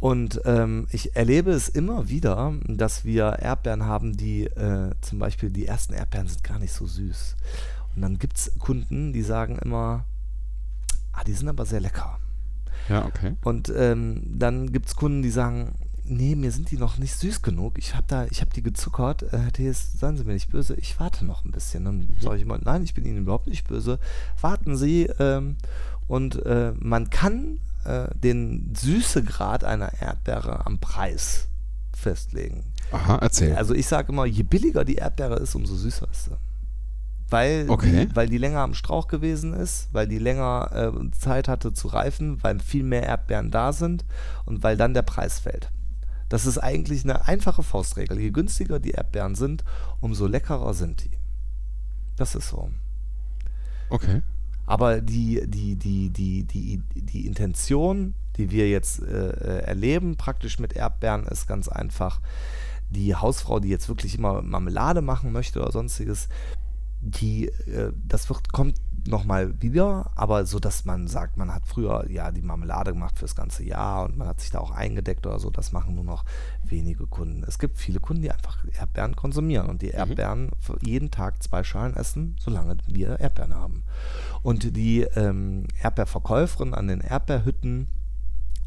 Und 0.00 0.40
ähm, 0.46 0.86
ich 0.90 1.14
erlebe 1.14 1.50
es 1.50 1.68
immer 1.68 2.08
wieder, 2.08 2.54
dass 2.66 3.04
wir 3.04 3.38
Erdbeeren 3.38 3.84
haben, 3.84 4.16
die 4.16 4.44
äh, 4.44 4.92
zum 5.02 5.18
Beispiel 5.18 5.50
die 5.50 5.66
ersten 5.66 5.92
Erdbeeren 5.92 6.26
sind 6.26 6.42
gar 6.42 6.58
nicht 6.58 6.72
so 6.72 6.86
süß. 6.86 7.36
Und 7.94 8.02
dann 8.02 8.18
gibt 8.18 8.38
es 8.38 8.52
Kunden, 8.58 9.12
die 9.12 9.22
sagen 9.22 9.58
immer, 9.58 10.06
ah, 11.12 11.22
die 11.24 11.34
sind 11.34 11.48
aber 11.48 11.66
sehr 11.66 11.80
lecker. 11.80 12.18
Ja, 12.88 13.04
okay. 13.04 13.36
Und 13.44 13.70
ähm, 13.76 14.22
dann 14.26 14.72
gibt 14.72 14.88
es 14.88 14.96
Kunden, 14.96 15.20
die 15.20 15.30
sagen, 15.30 15.74
nee, 16.04 16.34
mir 16.34 16.50
sind 16.50 16.70
die 16.70 16.78
noch 16.78 16.98
nicht 16.98 17.14
süß 17.14 17.42
genug. 17.42 17.78
Ich 17.78 17.94
habe 17.94 18.06
da, 18.08 18.24
ich 18.24 18.40
habe 18.40 18.50
die 18.54 18.62
gezuckert. 18.62 19.22
Äh, 19.22 19.38
Herr 19.38 19.52
Thees, 19.52 19.92
seien 19.98 20.16
Sie 20.16 20.24
mir 20.24 20.32
nicht 20.32 20.50
böse, 20.50 20.74
ich 20.74 20.98
warte 20.98 21.24
noch 21.24 21.44
ein 21.44 21.52
bisschen. 21.52 21.84
Dann 21.84 21.98
mhm. 21.98 22.16
sage 22.20 22.36
ich 22.36 22.42
immer, 22.42 22.58
nein, 22.58 22.82
ich 22.82 22.94
bin 22.94 23.04
Ihnen 23.04 23.18
überhaupt 23.18 23.46
nicht 23.46 23.68
böse. 23.68 23.98
Warten 24.40 24.76
Sie. 24.76 25.10
Ähm, 25.18 25.56
und 26.10 26.44
äh, 26.44 26.72
man 26.76 27.08
kann 27.08 27.60
äh, 27.84 28.08
den 28.16 28.74
Süßegrad 28.76 29.62
einer 29.62 29.92
Erdbeere 30.02 30.66
am 30.66 30.80
Preis 30.80 31.46
festlegen. 31.96 32.64
Aha, 32.90 33.18
erzähl. 33.22 33.54
Also 33.54 33.74
ich 33.74 33.86
sage 33.86 34.10
immer, 34.10 34.26
je 34.26 34.42
billiger 34.42 34.84
die 34.84 34.96
Erdbeere 34.96 35.36
ist, 35.36 35.54
umso 35.54 35.76
süßer 35.76 36.08
ist 36.10 36.24
sie. 36.24 36.36
Weil, 37.28 37.66
okay. 37.68 38.06
die, 38.06 38.16
weil 38.16 38.28
die 38.28 38.38
länger 38.38 38.58
am 38.58 38.74
Strauch 38.74 39.06
gewesen 39.06 39.52
ist, 39.54 39.88
weil 39.92 40.08
die 40.08 40.18
länger 40.18 40.92
äh, 40.92 41.10
Zeit 41.12 41.46
hatte 41.46 41.74
zu 41.74 41.86
reifen, 41.86 42.42
weil 42.42 42.58
viel 42.58 42.82
mehr 42.82 43.04
Erdbeeren 43.04 43.52
da 43.52 43.72
sind 43.72 44.04
und 44.46 44.64
weil 44.64 44.76
dann 44.76 44.94
der 44.94 45.02
Preis 45.02 45.38
fällt. 45.38 45.70
Das 46.28 46.44
ist 46.44 46.58
eigentlich 46.58 47.04
eine 47.04 47.28
einfache 47.28 47.62
Faustregel. 47.62 48.18
Je 48.18 48.32
günstiger 48.32 48.80
die 48.80 48.90
Erdbeeren 48.90 49.36
sind, 49.36 49.62
umso 50.00 50.26
leckerer 50.26 50.74
sind 50.74 51.04
die. 51.04 51.18
Das 52.16 52.34
ist 52.34 52.48
so. 52.48 52.68
Okay. 53.90 54.22
Aber 54.70 55.00
die, 55.00 55.42
die, 55.48 55.74
die, 55.74 56.10
die, 56.10 56.44
die, 56.44 56.80
die 56.94 57.26
Intention, 57.26 58.14
die 58.36 58.52
wir 58.52 58.70
jetzt 58.70 59.02
äh, 59.02 59.30
äh, 59.30 59.62
erleben, 59.64 60.16
praktisch 60.16 60.60
mit 60.60 60.74
Erdbeeren, 60.74 61.26
ist 61.26 61.48
ganz 61.48 61.66
einfach. 61.68 62.20
Die 62.88 63.16
Hausfrau, 63.16 63.58
die 63.58 63.68
jetzt 63.68 63.88
wirklich 63.88 64.16
immer 64.16 64.42
Marmelade 64.42 65.02
machen 65.02 65.32
möchte 65.32 65.60
oder 65.60 65.72
sonstiges, 65.72 66.28
die, 67.00 67.46
äh, 67.46 67.92
das 68.06 68.28
wird, 68.28 68.52
kommt 68.52 68.76
nochmal 69.06 69.60
wieder, 69.60 70.10
aber 70.14 70.46
so, 70.46 70.58
dass 70.58 70.84
man 70.84 71.08
sagt, 71.08 71.36
man 71.36 71.54
hat 71.54 71.66
früher 71.66 72.08
ja 72.10 72.30
die 72.30 72.42
Marmelade 72.42 72.92
gemacht 72.92 73.18
fürs 73.18 73.34
ganze 73.34 73.64
Jahr 73.64 74.04
und 74.04 74.16
man 74.16 74.28
hat 74.28 74.40
sich 74.40 74.50
da 74.50 74.58
auch 74.58 74.70
eingedeckt 74.70 75.26
oder 75.26 75.38
so, 75.38 75.50
das 75.50 75.72
machen 75.72 75.94
nur 75.94 76.04
noch 76.04 76.24
wenige 76.64 77.06
Kunden. 77.06 77.44
Es 77.46 77.58
gibt 77.58 77.78
viele 77.78 78.00
Kunden, 78.00 78.22
die 78.22 78.30
einfach 78.30 78.64
Erdbeeren 78.78 79.16
konsumieren 79.16 79.68
und 79.68 79.82
die 79.82 79.88
mhm. 79.88 79.94
Erdbeeren 79.94 80.42
mhm. 80.44 80.78
jeden 80.82 81.10
Tag 81.10 81.42
zwei 81.42 81.62
Schalen 81.62 81.94
essen, 81.96 82.36
solange 82.40 82.76
wir 82.86 83.20
Erdbeeren 83.20 83.54
haben. 83.54 83.84
Und 84.42 84.76
die 84.76 85.02
ähm, 85.02 85.66
Erdbeerverkäuferin 85.82 86.74
an 86.74 86.88
den 86.88 87.00
Erdbeerhütten, 87.00 87.88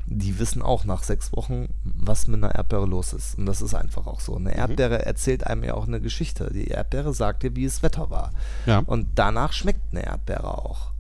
die 0.06 0.40
wissen 0.40 0.62
auch 0.62 0.86
nach 0.86 1.04
sechs 1.04 1.32
Wochen, 1.34 1.68
was 1.84 2.28
mit 2.28 2.44
einer 2.44 2.56
Erdbeere 2.56 2.86
los 2.86 3.14
ist. 3.14 3.38
Und 3.38 3.46
das 3.46 3.62
ist 3.62 3.74
einfach 3.74 4.08
auch 4.08 4.20
so. 4.20 4.36
Eine 4.36 4.52
mhm. 4.52 4.58
Erdbeere 4.58 4.96
mhm. 4.96 5.04
erzählt 5.04 5.48
einem 5.48 5.64
ja 5.64 5.74
auch 5.74 5.88
eine 5.88 6.02
Geschichte. 6.02 6.52
Die 6.54 6.68
Erdbeere 6.68 7.14
sagt 7.14 7.44
dir, 7.44 7.56
wie 7.56 7.66
es 7.66 7.84
Wetter 7.84 8.10
war. 8.10 8.32
Ja. 8.66 8.84
Und 8.86 9.08
danach 9.16 9.54
schmeckt 9.54 9.92
eine 9.92 10.06
Erdbeere 10.06 10.58
auch. 10.58 10.94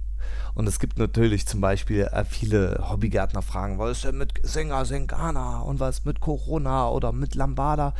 Und 0.55 0.67
es 0.67 0.79
gibt 0.79 0.99
natürlich 0.99 1.47
zum 1.47 1.61
Beispiel 1.61 2.07
äh, 2.11 2.23
viele 2.25 2.85
Hobbygärtner 2.89 3.41
fragen, 3.41 3.79
was 3.79 3.97
ist 3.97 4.03
denn 4.03 4.17
mit 4.17 4.33
Senga 4.43 4.85
Sengana 4.85 5.61
und 5.61 5.79
was 5.79 6.05
mit 6.05 6.19
Corona 6.19 6.89
oder 6.89 7.11
mit 7.11 7.33
Lambada? 7.33 7.93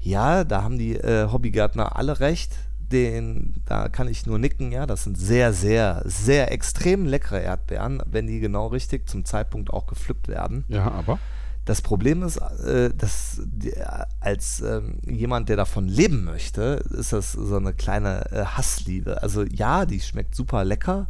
Ja, 0.00 0.44
da 0.44 0.62
haben 0.62 0.78
die 0.78 0.96
äh, 0.96 1.30
Hobbygärtner 1.30 1.96
alle 1.96 2.20
recht 2.20 2.52
den, 2.92 3.54
da 3.66 3.88
kann 3.88 4.08
ich 4.08 4.26
nur 4.26 4.38
nicken, 4.38 4.72
ja, 4.72 4.86
das 4.86 5.04
sind 5.04 5.18
sehr, 5.18 5.52
sehr, 5.52 6.02
sehr 6.04 6.52
extrem 6.52 7.06
leckere 7.06 7.40
Erdbeeren, 7.40 8.02
wenn 8.06 8.26
die 8.26 8.40
genau 8.40 8.68
richtig 8.68 9.08
zum 9.08 9.24
Zeitpunkt 9.24 9.70
auch 9.70 9.86
gepflückt 9.86 10.28
werden. 10.28 10.64
Ja, 10.68 10.90
aber. 10.90 11.18
Das 11.64 11.82
Problem 11.82 12.22
ist, 12.22 12.38
äh, 12.38 12.94
dass 12.96 13.42
die, 13.44 13.74
als 14.20 14.62
ähm, 14.62 15.00
jemand, 15.06 15.50
der 15.50 15.56
davon 15.56 15.86
leben 15.86 16.24
möchte, 16.24 16.82
ist 16.90 17.12
das 17.12 17.32
so 17.32 17.56
eine 17.56 17.74
kleine 17.74 18.32
äh, 18.32 18.44
Hassliebe. 18.44 19.22
Also 19.22 19.42
ja, 19.42 19.84
die 19.84 20.00
schmeckt 20.00 20.34
super 20.34 20.64
lecker, 20.64 21.08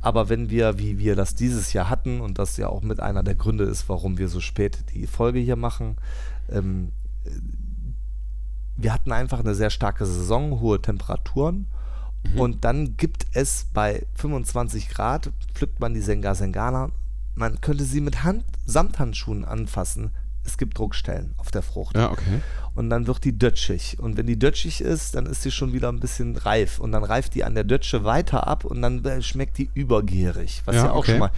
aber 0.00 0.28
wenn 0.28 0.50
wir, 0.50 0.80
wie 0.80 0.98
wir 0.98 1.14
das 1.14 1.36
dieses 1.36 1.72
Jahr 1.72 1.88
hatten, 1.88 2.20
und 2.20 2.40
das 2.40 2.56
ja 2.56 2.66
auch 2.66 2.82
mit 2.82 2.98
einer 2.98 3.22
der 3.22 3.36
Gründe 3.36 3.62
ist, 3.62 3.88
warum 3.88 4.18
wir 4.18 4.26
so 4.26 4.40
spät 4.40 4.78
die 4.92 5.06
Folge 5.06 5.38
hier 5.38 5.54
machen, 5.54 5.94
ähm, 6.50 6.90
wir 8.76 8.92
hatten 8.92 9.12
einfach 9.12 9.40
eine 9.40 9.54
sehr 9.54 9.70
starke 9.70 10.06
Saison, 10.06 10.60
hohe 10.60 10.80
Temperaturen. 10.80 11.66
Mhm. 12.32 12.40
Und 12.40 12.64
dann 12.64 12.96
gibt 12.96 13.26
es 13.32 13.66
bei 13.72 14.06
25 14.14 14.88
Grad, 14.88 15.32
pflückt 15.54 15.80
man 15.80 15.94
die 15.94 16.00
Senga 16.00 16.34
Sengana. 16.34 16.90
Man 17.34 17.60
könnte 17.60 17.84
sie 17.84 18.00
mit 18.00 18.24
Hand, 18.24 18.44
Samthandschuhen 18.66 19.44
anfassen 19.44 20.10
es 20.44 20.58
gibt 20.58 20.78
Druckstellen 20.78 21.34
auf 21.36 21.50
der 21.50 21.62
Frucht. 21.62 21.96
Ja, 21.96 22.10
okay. 22.10 22.40
Und 22.74 22.88
dann 22.88 23.06
wird 23.06 23.24
die 23.24 23.38
dötschig. 23.38 23.98
Und 24.00 24.16
wenn 24.16 24.26
die 24.26 24.38
dötschig 24.38 24.80
ist, 24.80 25.14
dann 25.14 25.26
ist 25.26 25.42
sie 25.42 25.50
schon 25.50 25.72
wieder 25.72 25.90
ein 25.90 26.00
bisschen 26.00 26.36
reif. 26.36 26.78
Und 26.78 26.92
dann 26.92 27.04
reift 27.04 27.34
die 27.34 27.44
an 27.44 27.54
der 27.54 27.64
Dötsche 27.64 28.04
weiter 28.04 28.46
ab 28.46 28.64
und 28.64 28.80
dann 28.80 29.04
äh, 29.04 29.20
schmeckt 29.20 29.58
die 29.58 29.70
übergierig. 29.74 30.62
Was 30.64 30.76
ja, 30.76 30.86
ja 30.86 30.92
auch 30.92 30.98
okay. 30.98 31.12
schon 31.12 31.18
mal, 31.20 31.30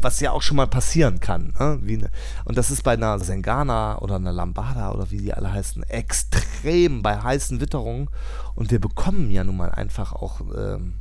was 0.00 0.20
ja 0.20 0.30
auch 0.30 0.42
schon 0.42 0.56
mal 0.56 0.68
passieren 0.68 1.18
kann. 1.20 1.54
Ne? 1.58 1.80
Eine, 1.82 2.10
und 2.44 2.56
das 2.56 2.70
ist 2.70 2.84
bei 2.84 2.92
einer 2.92 3.18
Sengana 3.18 3.98
oder 3.98 4.16
einer 4.16 4.32
Lambada 4.32 4.92
oder 4.92 5.10
wie 5.10 5.18
die 5.18 5.34
alle 5.34 5.52
heißen, 5.52 5.82
extrem 5.84 7.02
bei 7.02 7.20
heißen 7.20 7.60
Witterungen. 7.60 8.08
Und 8.54 8.70
wir 8.70 8.80
bekommen 8.80 9.30
ja 9.30 9.42
nun 9.44 9.56
mal 9.56 9.70
einfach 9.70 10.12
auch. 10.12 10.40
Ähm, 10.56 10.94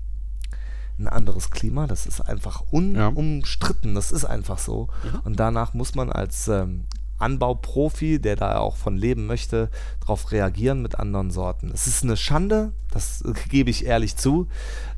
ein 0.99 1.07
anderes 1.07 1.51
Klima. 1.51 1.87
Das 1.87 2.05
ist 2.05 2.21
einfach 2.21 2.63
unumstritten. 2.71 3.91
Ja. 3.91 3.95
Das 3.95 4.11
ist 4.11 4.25
einfach 4.25 4.57
so. 4.57 4.87
Mhm. 5.03 5.19
Und 5.25 5.39
danach 5.39 5.73
muss 5.73 5.95
man 5.95 6.11
als 6.11 6.47
ähm, 6.47 6.85
Anbauprofi, 7.17 8.19
der 8.19 8.36
da 8.36 8.59
auch 8.59 8.75
von 8.75 8.97
leben 8.97 9.25
möchte, 9.25 9.69
darauf 10.01 10.31
reagieren 10.31 10.81
mit 10.81 11.00
anderen 11.00 11.31
Sorten. 11.31 11.71
Es 11.74 11.88
ist 11.88 12.03
eine 12.03 12.17
Schande, 12.17 12.74
das 12.91 13.24
gebe 13.50 13.69
ich 13.69 13.86
ehrlich 13.86 14.15
zu, 14.15 14.47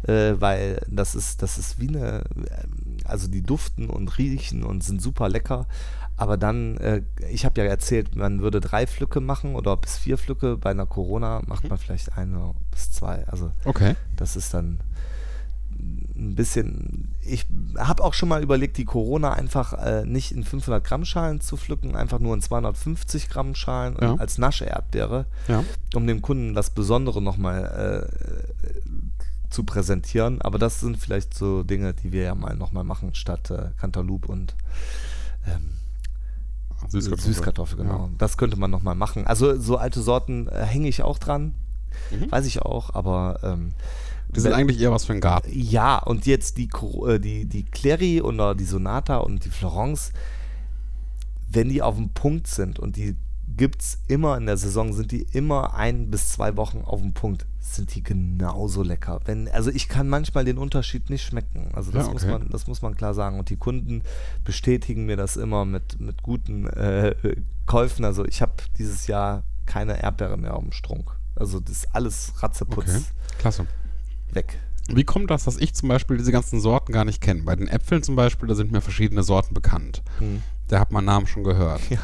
äh, 0.03 0.33
weil 0.39 0.81
das 0.89 1.15
ist, 1.15 1.41
das 1.41 1.57
ist 1.57 1.79
wie 1.79 1.89
eine, 1.89 2.19
äh, 2.19 3.03
also 3.05 3.27
die 3.27 3.41
duften 3.41 3.89
und 3.89 4.17
riechen 4.17 4.63
und 4.63 4.83
sind 4.83 5.01
super 5.01 5.29
lecker. 5.29 5.67
Aber 6.17 6.35
dann, 6.35 6.75
äh, 6.77 7.01
ich 7.29 7.45
habe 7.45 7.61
ja 7.61 7.67
erzählt, 7.67 8.15
man 8.17 8.41
würde 8.41 8.59
drei 8.59 8.85
Flücke 8.87 9.21
machen 9.21 9.55
oder 9.55 9.77
bis 9.77 9.97
vier 9.97 10.17
Flücke. 10.17 10.57
Bei 10.57 10.71
einer 10.71 10.85
Corona 10.85 11.41
macht 11.47 11.63
mhm. 11.63 11.69
man 11.69 11.77
vielleicht 11.77 12.17
eine 12.17 12.55
bis 12.71 12.91
zwei. 12.91 13.25
Also 13.27 13.51
okay. 13.63 13.95
das 14.17 14.35
ist 14.35 14.53
dann 14.53 14.79
ein 15.79 16.35
bisschen, 16.35 17.15
ich 17.29 17.45
habe 17.77 18.03
auch 18.03 18.13
schon 18.13 18.29
mal 18.29 18.41
überlegt, 18.43 18.77
die 18.77 18.85
Corona 18.85 19.33
einfach 19.33 19.73
äh, 19.73 20.05
nicht 20.05 20.31
in 20.31 20.43
500 20.43 20.83
Gramm 20.83 21.05
Schalen 21.05 21.41
zu 21.41 21.57
pflücken, 21.57 21.95
einfach 21.95 22.19
nur 22.19 22.33
in 22.33 22.41
250 22.41 23.29
Gramm 23.29 23.55
Schalen 23.55 23.97
ja. 24.01 24.15
als 24.15 24.37
Nasche-Erdbeere, 24.37 25.25
ja. 25.47 25.63
um 25.93 26.07
dem 26.07 26.21
Kunden 26.21 26.53
das 26.53 26.71
Besondere 26.71 27.21
nochmal 27.21 28.09
äh, 28.09 29.49
zu 29.49 29.63
präsentieren. 29.63 30.41
Aber 30.41 30.59
das 30.59 30.79
sind 30.79 30.97
vielleicht 30.97 31.33
so 31.33 31.63
Dinge, 31.63 31.93
die 31.93 32.11
wir 32.11 32.23
ja 32.23 32.35
mal 32.35 32.55
nochmal 32.55 32.83
machen, 32.83 33.15
statt 33.15 33.51
äh, 33.51 33.71
Cantaloupe 33.79 34.31
und 34.31 34.55
ähm, 35.47 35.71
Süßkartoffel. 36.87 37.33
Süßkartoffel, 37.33 37.77
genau. 37.77 38.05
Ja. 38.05 38.09
Das 38.17 38.37
könnte 38.37 38.57
man 38.57 38.71
nochmal 38.71 38.95
machen. 38.95 39.27
Also 39.27 39.59
so 39.59 39.77
alte 39.77 40.01
Sorten 40.01 40.47
äh, 40.47 40.63
hänge 40.63 40.87
ich 40.87 41.03
auch 41.03 41.19
dran, 41.19 41.53
mhm. 42.11 42.31
weiß 42.31 42.45
ich 42.45 42.61
auch, 42.61 42.93
aber 42.93 43.39
ähm, 43.43 43.73
die 44.35 44.39
sind 44.41 44.53
eigentlich 44.53 44.79
eher 44.79 44.91
was 44.91 45.05
für 45.05 45.13
einen 45.13 45.21
Garten. 45.21 45.49
Ja, 45.51 45.97
und 45.97 46.25
jetzt 46.25 46.57
die, 46.57 46.69
äh, 47.07 47.19
die, 47.19 47.45
die 47.45 47.65
Clary 47.65 48.21
oder 48.21 48.55
die 48.55 48.65
Sonata 48.65 49.17
und 49.17 49.45
die 49.45 49.49
Florence, 49.49 50.11
wenn 51.51 51.69
die 51.69 51.81
auf 51.81 51.95
dem 51.95 52.09
Punkt 52.09 52.47
sind 52.47 52.79
und 52.79 52.95
die 52.95 53.15
gibt 53.57 53.81
es 53.81 53.99
immer 54.07 54.37
in 54.37 54.45
der 54.45 54.57
Saison, 54.57 54.93
sind 54.93 55.11
die 55.11 55.23
immer 55.33 55.73
ein 55.73 56.11
bis 56.11 56.29
zwei 56.29 56.55
Wochen 56.55 56.83
auf 56.85 57.01
dem 57.01 57.13
Punkt, 57.13 57.45
sind 57.59 57.93
die 57.95 58.03
genauso 58.03 58.83
lecker. 58.83 59.19
Wenn, 59.25 59.47
also 59.49 59.71
ich 59.71 59.89
kann 59.89 60.07
manchmal 60.07 60.45
den 60.45 60.57
Unterschied 60.57 61.09
nicht 61.09 61.23
schmecken. 61.23 61.69
Also 61.73 61.91
das, 61.91 62.05
ja, 62.05 62.11
okay. 62.11 62.13
muss, 62.13 62.25
man, 62.25 62.49
das 62.49 62.67
muss 62.67 62.81
man 62.83 62.95
klar 62.95 63.15
sagen. 63.15 63.39
Und 63.39 63.49
die 63.49 63.57
Kunden 63.57 64.03
bestätigen 64.43 65.05
mir 65.07 65.17
das 65.17 65.35
immer 65.35 65.65
mit, 65.65 65.99
mit 65.99 66.21
guten 66.21 66.67
äh, 66.67 67.15
Käufen. 67.65 68.05
Also 68.05 68.23
ich 68.23 68.41
habe 68.41 68.53
dieses 68.77 69.07
Jahr 69.07 69.43
keine 69.65 70.01
Erdbeere 70.01 70.37
mehr 70.37 70.55
auf 70.55 70.63
dem 70.63 70.71
Strunk. 70.71 71.11
Also 71.35 71.59
das 71.59 71.79
ist 71.79 71.87
alles 71.95 72.33
Ratzeputz. 72.41 72.87
Okay. 72.87 73.03
Klasse 73.39 73.67
weg. 74.35 74.59
Wie 74.91 75.03
kommt 75.03 75.29
das, 75.29 75.43
dass 75.43 75.57
ich 75.57 75.73
zum 75.73 75.89
Beispiel 75.89 76.17
diese 76.17 76.31
ganzen 76.31 76.59
Sorten 76.59 76.91
gar 76.91 77.05
nicht 77.05 77.21
kenne? 77.21 77.43
Bei 77.43 77.55
den 77.55 77.67
Äpfeln 77.67 78.01
zum 78.01 78.15
Beispiel, 78.15 78.47
da 78.47 78.55
sind 78.55 78.71
mir 78.71 78.81
verschiedene 78.81 79.23
Sorten 79.23 79.53
bekannt. 79.53 80.01
Hm. 80.17 80.41
Da 80.67 80.79
hat 80.79 80.91
man 80.91 81.05
Namen 81.05 81.27
schon 81.27 81.43
gehört. 81.43 81.81
Ja. 81.89 81.99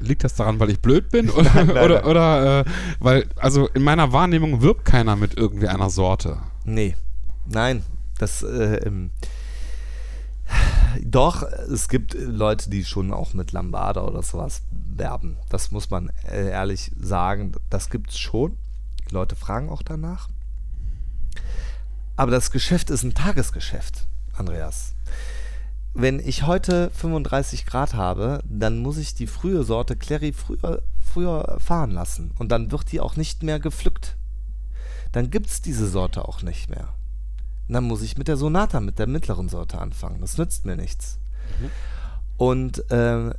Liegt 0.00 0.24
das 0.24 0.34
daran, 0.34 0.58
weil 0.58 0.70
ich 0.70 0.80
blöd 0.80 1.10
bin? 1.10 1.30
Oder, 1.30 1.54
nein, 1.54 1.66
nein, 1.66 1.84
oder, 1.84 2.06
oder 2.06 2.60
äh, 2.60 2.64
weil, 3.00 3.26
also 3.36 3.68
in 3.68 3.82
meiner 3.82 4.12
Wahrnehmung 4.12 4.62
wirbt 4.62 4.84
keiner 4.84 5.14
mit 5.14 5.36
irgendwie 5.36 5.68
einer 5.68 5.90
Sorte. 5.90 6.38
Nee. 6.64 6.96
Nein. 7.46 7.84
Das, 8.18 8.42
äh, 8.42 8.76
ähm, 8.86 9.10
doch, 11.02 11.42
es 11.42 11.88
gibt 11.88 12.14
Leute, 12.14 12.70
die 12.70 12.84
schon 12.84 13.12
auch 13.12 13.34
mit 13.34 13.52
Lambada 13.52 14.02
oder 14.02 14.22
sowas 14.22 14.62
werben. 14.70 15.36
Das 15.48 15.70
muss 15.70 15.90
man 15.90 16.10
äh, 16.28 16.50
ehrlich 16.50 16.90
sagen. 16.98 17.52
Das 17.68 17.90
gibt 17.90 18.10
es 18.10 18.18
schon. 18.18 18.56
Die 19.08 19.14
Leute 19.14 19.36
fragen 19.36 19.68
auch 19.68 19.82
danach. 19.82 20.28
Aber 22.16 22.30
das 22.30 22.50
Geschäft 22.50 22.90
ist 22.90 23.02
ein 23.02 23.14
Tagesgeschäft, 23.14 24.06
Andreas. 24.34 24.94
Wenn 25.94 26.20
ich 26.20 26.44
heute 26.44 26.90
35 26.90 27.66
Grad 27.66 27.94
habe, 27.94 28.42
dann 28.48 28.78
muss 28.78 28.96
ich 28.96 29.14
die 29.14 29.26
frühe 29.26 29.64
Sorte 29.64 29.96
Clary 29.96 30.32
früher, 30.32 30.82
früher 31.00 31.56
fahren 31.58 31.90
lassen. 31.90 32.32
Und 32.38 32.50
dann 32.52 32.70
wird 32.70 32.92
die 32.92 33.00
auch 33.00 33.16
nicht 33.16 33.42
mehr 33.42 33.58
gepflückt. 33.58 34.16
Dann 35.12 35.30
gibt 35.30 35.46
es 35.46 35.62
diese 35.62 35.88
Sorte 35.88 36.28
auch 36.28 36.42
nicht 36.42 36.70
mehr. 36.70 36.94
Und 37.66 37.74
dann 37.74 37.84
muss 37.84 38.02
ich 38.02 38.16
mit 38.16 38.28
der 38.28 38.36
Sonata, 38.36 38.80
mit 38.80 38.98
der 38.98 39.06
mittleren 39.06 39.48
Sorte 39.48 39.78
anfangen. 39.78 40.20
Das 40.20 40.38
nützt 40.38 40.64
mir 40.66 40.76
nichts. 40.76 41.18
Mhm. 41.60 41.70
Und 42.36 42.90
äh, 42.90 43.30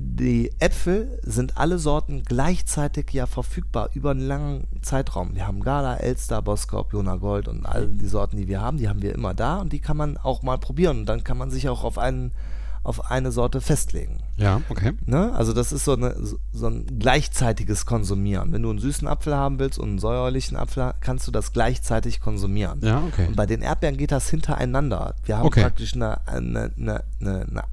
die 0.00 0.52
Äpfel 0.60 1.18
sind 1.24 1.58
alle 1.58 1.80
Sorten 1.80 2.22
gleichzeitig 2.22 3.12
ja 3.12 3.26
verfügbar 3.26 3.90
über 3.94 4.12
einen 4.12 4.20
langen 4.20 4.68
Zeitraum. 4.80 5.34
Wir 5.34 5.46
haben 5.46 5.60
Gala, 5.60 5.96
Elster, 5.96 6.40
Boskop, 6.40 6.92
Jona 6.92 7.16
Gold 7.16 7.48
und 7.48 7.66
all 7.66 7.88
die 7.88 8.06
Sorten, 8.06 8.36
die 8.36 8.46
wir 8.46 8.60
haben, 8.60 8.78
die 8.78 8.88
haben 8.88 9.02
wir 9.02 9.12
immer 9.12 9.34
da 9.34 9.56
und 9.56 9.72
die 9.72 9.80
kann 9.80 9.96
man 9.96 10.16
auch 10.16 10.42
mal 10.42 10.56
probieren. 10.56 11.00
Und 11.00 11.06
dann 11.06 11.24
kann 11.24 11.36
man 11.36 11.50
sich 11.50 11.68
auch 11.68 11.82
auf 11.82 11.98
einen 11.98 12.30
auf 12.84 13.10
eine 13.10 13.32
Sorte 13.32 13.60
festlegen. 13.60 14.22
Ja, 14.36 14.62
okay. 14.70 14.92
Ne? 15.04 15.32
Also 15.34 15.52
das 15.52 15.72
ist 15.72 15.84
so, 15.84 15.92
eine, 15.94 16.14
so 16.52 16.66
ein 16.66 16.98
gleichzeitiges 16.98 17.84
Konsumieren. 17.84 18.52
Wenn 18.52 18.62
du 18.62 18.70
einen 18.70 18.78
süßen 18.78 19.06
Apfel 19.06 19.34
haben 19.34 19.58
willst 19.58 19.78
und 19.78 19.88
einen 19.88 19.98
säuerlichen 19.98 20.56
Apfel, 20.56 20.94
kannst 21.00 21.26
du 21.26 21.32
das 21.32 21.52
gleichzeitig 21.52 22.20
konsumieren. 22.20 22.80
Ja, 22.82 23.02
okay. 23.06 23.26
Und 23.26 23.36
bei 23.36 23.44
den 23.44 23.60
Erdbeeren 23.60 23.98
geht 23.98 24.12
das 24.12 24.30
hintereinander. 24.30 25.16
Wir 25.24 25.36
haben 25.36 25.46
okay. 25.46 25.62
praktisch 25.62 25.94
eine, 25.94 26.26
eine, 26.26 26.70
eine, 26.78 27.04
eine 27.20 27.64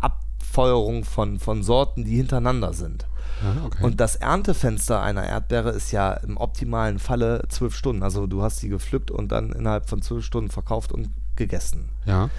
Abfeuerung 0.56 1.04
von, 1.04 1.38
von 1.38 1.64
Sorten, 1.64 2.06
die 2.06 2.16
hintereinander 2.16 2.74
sind. 2.74 3.08
Ja, 3.44 3.66
okay. 3.66 3.84
Und 3.84 4.00
das 4.00 4.16
Erntefenster 4.16 5.02
einer 5.02 5.26
Erdbeere 5.26 5.72
ist 5.72 5.92
ja 5.92 6.14
im 6.14 6.38
optimalen 6.38 7.00
Falle 7.00 7.44
zwölf 7.50 7.76
Stunden. 7.76 8.04
Also 8.04 8.26
du 8.26 8.42
hast 8.42 8.60
sie 8.60 8.70
gepflückt 8.70 9.12
und 9.12 9.34
dann 9.34 9.52
innerhalb 9.52 9.90
von 9.90 10.02
zwölf 10.02 10.24
Stunden 10.24 10.50
verkauft 10.50 10.94
und 10.94 11.10
gegessen. 11.36 11.90
Ja 12.06 12.30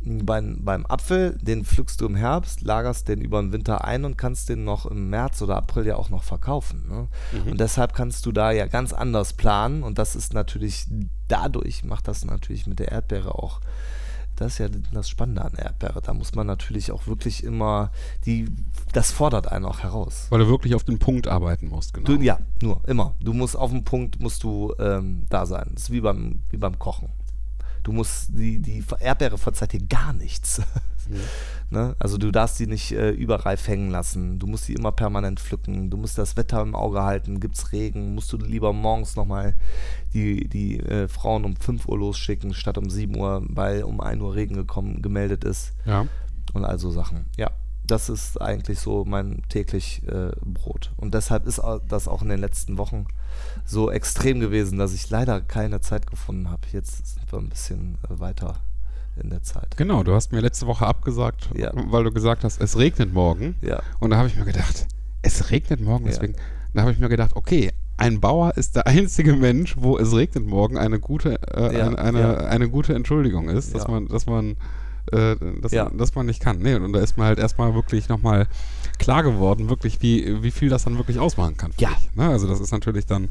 beim, 0.00 0.64
beim 0.64 0.86
Apfel, 0.86 1.36
den 1.42 1.64
pflückst 1.64 2.00
du 2.00 2.06
im 2.06 2.14
Herbst, 2.14 2.62
lagerst 2.62 3.08
den 3.08 3.20
über 3.20 3.42
den 3.42 3.52
Winter 3.52 3.84
ein 3.84 4.04
und 4.04 4.16
kannst 4.16 4.48
den 4.48 4.64
noch 4.64 4.86
im 4.86 5.10
März 5.10 5.42
oder 5.42 5.56
April 5.56 5.86
ja 5.86 5.96
auch 5.96 6.08
noch 6.08 6.22
verkaufen. 6.22 6.84
Ne? 6.88 7.08
Mhm. 7.32 7.52
Und 7.52 7.60
deshalb 7.60 7.94
kannst 7.94 8.24
du 8.24 8.32
da 8.32 8.50
ja 8.52 8.66
ganz 8.66 8.92
anders 8.92 9.32
planen 9.32 9.82
und 9.82 9.98
das 9.98 10.16
ist 10.16 10.34
natürlich, 10.34 10.86
dadurch 11.26 11.84
macht 11.84 12.08
das 12.08 12.24
natürlich 12.24 12.66
mit 12.66 12.78
der 12.78 12.92
Erdbeere 12.92 13.34
auch, 13.34 13.60
das 14.38 14.52
ist 14.52 14.58
ja 14.58 14.68
das 14.92 15.08
Spannende 15.08 15.44
an 15.44 15.54
Erdbeere. 15.54 16.00
Da 16.00 16.14
muss 16.14 16.34
man 16.34 16.46
natürlich 16.46 16.92
auch 16.92 17.06
wirklich 17.06 17.42
immer, 17.42 17.90
die, 18.24 18.46
das 18.92 19.10
fordert 19.10 19.50
einen 19.50 19.64
auch 19.64 19.80
heraus. 19.80 20.28
Weil 20.30 20.40
du 20.40 20.48
wirklich 20.48 20.74
auf 20.76 20.84
den 20.84 20.98
Punkt 20.98 21.26
arbeiten 21.26 21.68
musst, 21.68 21.92
genau. 21.92 22.06
Du, 22.06 22.22
ja, 22.22 22.38
nur, 22.62 22.80
immer. 22.86 23.14
Du 23.20 23.32
musst 23.32 23.56
auf 23.56 23.70
den 23.70 23.84
Punkt, 23.84 24.20
musst 24.20 24.44
du 24.44 24.74
ähm, 24.78 25.26
da 25.28 25.44
sein. 25.44 25.70
Das 25.74 25.84
ist 25.84 25.90
wie 25.90 26.00
beim, 26.00 26.40
wie 26.50 26.56
beim 26.56 26.78
Kochen. 26.78 27.08
Du 27.88 27.94
musst, 27.94 28.28
die, 28.36 28.58
die 28.58 28.84
Erdbeere 29.00 29.38
verzeiht 29.38 29.72
dir 29.72 29.80
gar 29.80 30.12
nichts. 30.12 30.60
Mhm. 31.08 31.20
ne? 31.70 31.96
Also 31.98 32.18
du 32.18 32.30
darfst 32.30 32.58
sie 32.58 32.66
nicht 32.66 32.92
äh, 32.92 33.12
überreif 33.12 33.66
hängen 33.66 33.90
lassen. 33.90 34.38
Du 34.38 34.46
musst 34.46 34.64
sie 34.64 34.74
immer 34.74 34.92
permanent 34.92 35.40
pflücken. 35.40 35.88
Du 35.88 35.96
musst 35.96 36.18
das 36.18 36.36
Wetter 36.36 36.60
im 36.60 36.74
Auge 36.74 37.02
halten. 37.02 37.40
Gibt 37.40 37.56
es 37.56 37.72
Regen, 37.72 38.14
musst 38.14 38.30
du 38.30 38.36
lieber 38.36 38.74
morgens 38.74 39.16
nochmal 39.16 39.54
die, 40.12 40.50
die 40.50 40.80
äh, 40.80 41.08
Frauen 41.08 41.46
um 41.46 41.56
5 41.56 41.88
Uhr 41.88 41.96
losschicken, 41.96 42.52
statt 42.52 42.76
um 42.76 42.90
7 42.90 43.16
Uhr, 43.16 43.42
weil 43.48 43.84
um 43.84 44.02
1 44.02 44.20
Uhr 44.20 44.34
Regen 44.34 44.56
gekommen, 44.56 45.00
gemeldet 45.00 45.44
ist. 45.44 45.72
Ja. 45.86 46.06
Und 46.52 46.66
all 46.66 46.78
so 46.78 46.90
Sachen. 46.90 47.24
Ja 47.38 47.50
das 47.90 48.08
ist 48.08 48.40
eigentlich 48.40 48.78
so 48.78 49.04
mein 49.04 49.42
täglich 49.48 50.02
äh, 50.06 50.30
Brot. 50.44 50.92
Und 50.96 51.14
deshalb 51.14 51.46
ist 51.46 51.60
das 51.88 52.08
auch 52.08 52.22
in 52.22 52.28
den 52.28 52.40
letzten 52.40 52.78
Wochen 52.78 53.06
so 53.64 53.90
extrem 53.90 54.40
gewesen, 54.40 54.78
dass 54.78 54.94
ich 54.94 55.08
leider 55.10 55.40
keine 55.40 55.80
Zeit 55.80 56.06
gefunden 56.06 56.50
habe. 56.50 56.62
Jetzt 56.72 57.14
sind 57.14 57.32
wir 57.32 57.38
ein 57.38 57.48
bisschen 57.48 57.98
äh, 58.04 58.20
weiter 58.20 58.56
in 59.22 59.30
der 59.30 59.42
Zeit. 59.42 59.76
Genau, 59.76 60.02
du 60.02 60.14
hast 60.14 60.32
mir 60.32 60.40
letzte 60.40 60.66
Woche 60.66 60.86
abgesagt, 60.86 61.50
ja. 61.54 61.72
weil 61.74 62.04
du 62.04 62.12
gesagt 62.12 62.44
hast, 62.44 62.60
es 62.60 62.78
regnet 62.78 63.12
morgen. 63.12 63.56
Ja. 63.62 63.82
Und 64.00 64.10
da 64.10 64.16
habe 64.16 64.28
ich 64.28 64.36
mir 64.36 64.44
gedacht, 64.44 64.86
es 65.22 65.50
regnet 65.50 65.80
morgen, 65.80 66.04
deswegen, 66.04 66.34
ja. 66.34 66.40
da 66.74 66.82
habe 66.82 66.92
ich 66.92 66.98
mir 66.98 67.08
gedacht, 67.08 67.32
okay, 67.34 67.72
ein 67.96 68.20
Bauer 68.20 68.56
ist 68.56 68.76
der 68.76 68.86
einzige 68.86 69.34
Mensch, 69.34 69.76
wo 69.76 69.98
es 69.98 70.14
regnet 70.14 70.46
morgen, 70.46 70.78
eine 70.78 71.00
gute, 71.00 71.40
äh, 71.52 71.76
ja, 71.76 71.88
eine, 71.88 71.98
eine, 71.98 72.48
eine, 72.48 72.68
gute 72.68 72.94
Entschuldigung 72.94 73.48
ist, 73.48 73.74
dass 73.74 73.88
man, 73.88 74.06
dass 74.06 74.26
man 74.26 74.56
äh, 75.12 75.36
dass, 75.60 75.72
ja. 75.72 75.90
dass 75.90 76.14
man 76.14 76.26
nicht 76.26 76.40
kann. 76.40 76.58
Nee, 76.58 76.74
und 76.74 76.92
da 76.92 77.00
ist 77.00 77.16
mir 77.16 77.24
halt 77.24 77.38
erstmal 77.38 77.74
wirklich 77.74 78.08
nochmal 78.08 78.46
klar 78.98 79.22
geworden, 79.22 79.68
wirklich, 79.68 80.02
wie, 80.02 80.42
wie 80.42 80.50
viel 80.50 80.68
das 80.68 80.84
dann 80.84 80.96
wirklich 80.96 81.18
ausmachen 81.18 81.56
kann. 81.56 81.72
Ja. 81.78 81.90
Ne? 82.14 82.28
Also 82.28 82.46
das 82.46 82.60
ist 82.60 82.72
natürlich 82.72 83.06
dann 83.06 83.28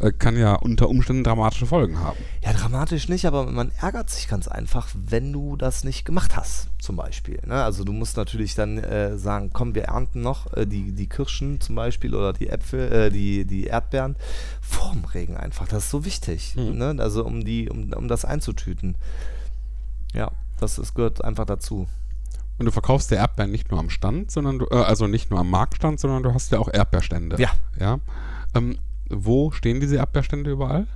äh, 0.00 0.12
kann 0.12 0.36
ja 0.36 0.54
unter 0.54 0.88
Umständen 0.88 1.24
dramatische 1.24 1.66
Folgen 1.66 1.98
haben. 1.98 2.18
Ja, 2.42 2.52
dramatisch 2.52 3.08
nicht, 3.08 3.26
aber 3.26 3.46
man 3.46 3.70
ärgert 3.80 4.10
sich 4.10 4.28
ganz 4.28 4.48
einfach, 4.48 4.88
wenn 4.94 5.32
du 5.32 5.56
das 5.56 5.84
nicht 5.84 6.04
gemacht 6.04 6.36
hast, 6.36 6.68
zum 6.78 6.96
Beispiel. 6.96 7.40
Ne? 7.46 7.62
Also 7.62 7.84
du 7.84 7.92
musst 7.92 8.16
natürlich 8.16 8.54
dann 8.54 8.78
äh, 8.78 9.16
sagen, 9.16 9.50
komm, 9.52 9.74
wir 9.74 9.84
ernten 9.84 10.20
noch 10.20 10.52
äh, 10.54 10.66
die, 10.66 10.92
die 10.92 11.08
Kirschen 11.08 11.60
zum 11.60 11.74
Beispiel 11.76 12.14
oder 12.14 12.32
die 12.32 12.48
Äpfel, 12.48 12.92
äh, 12.92 13.10
die, 13.10 13.44
die 13.44 13.64
Erdbeeren 13.64 14.16
vorm 14.60 15.04
Regen 15.04 15.36
einfach. 15.36 15.68
Das 15.68 15.84
ist 15.84 15.90
so 15.90 16.04
wichtig, 16.04 16.54
mhm. 16.56 16.76
ne? 16.76 16.96
also 16.98 17.24
um, 17.24 17.44
die, 17.44 17.70
um, 17.70 17.92
um 17.92 18.08
das 18.08 18.24
einzutüten. 18.24 18.96
Ja. 20.14 20.30
Das, 20.60 20.76
das 20.76 20.94
gehört 20.94 21.22
einfach 21.24 21.44
dazu. 21.44 21.86
Und 22.58 22.66
du 22.66 22.72
verkaufst 22.72 23.10
die 23.10 23.16
Erdbeeren 23.16 23.50
nicht 23.50 23.70
nur 23.70 23.80
am 23.80 23.90
Stand, 23.90 24.30
sondern 24.30 24.60
du, 24.60 24.66
äh, 24.70 24.76
also 24.76 25.06
nicht 25.06 25.30
nur 25.30 25.40
am 25.40 25.50
Marktstand, 25.50 25.98
sondern 25.98 26.22
du 26.22 26.32
hast 26.32 26.52
ja 26.52 26.58
auch 26.58 26.68
Erdbeerstände. 26.72 27.36
Ja. 27.40 27.50
ja? 27.78 27.98
Ähm, 28.54 28.78
wo 29.10 29.50
stehen 29.50 29.80
diese 29.80 29.96
Erdbeerstände 29.96 30.50
überall? 30.50 30.86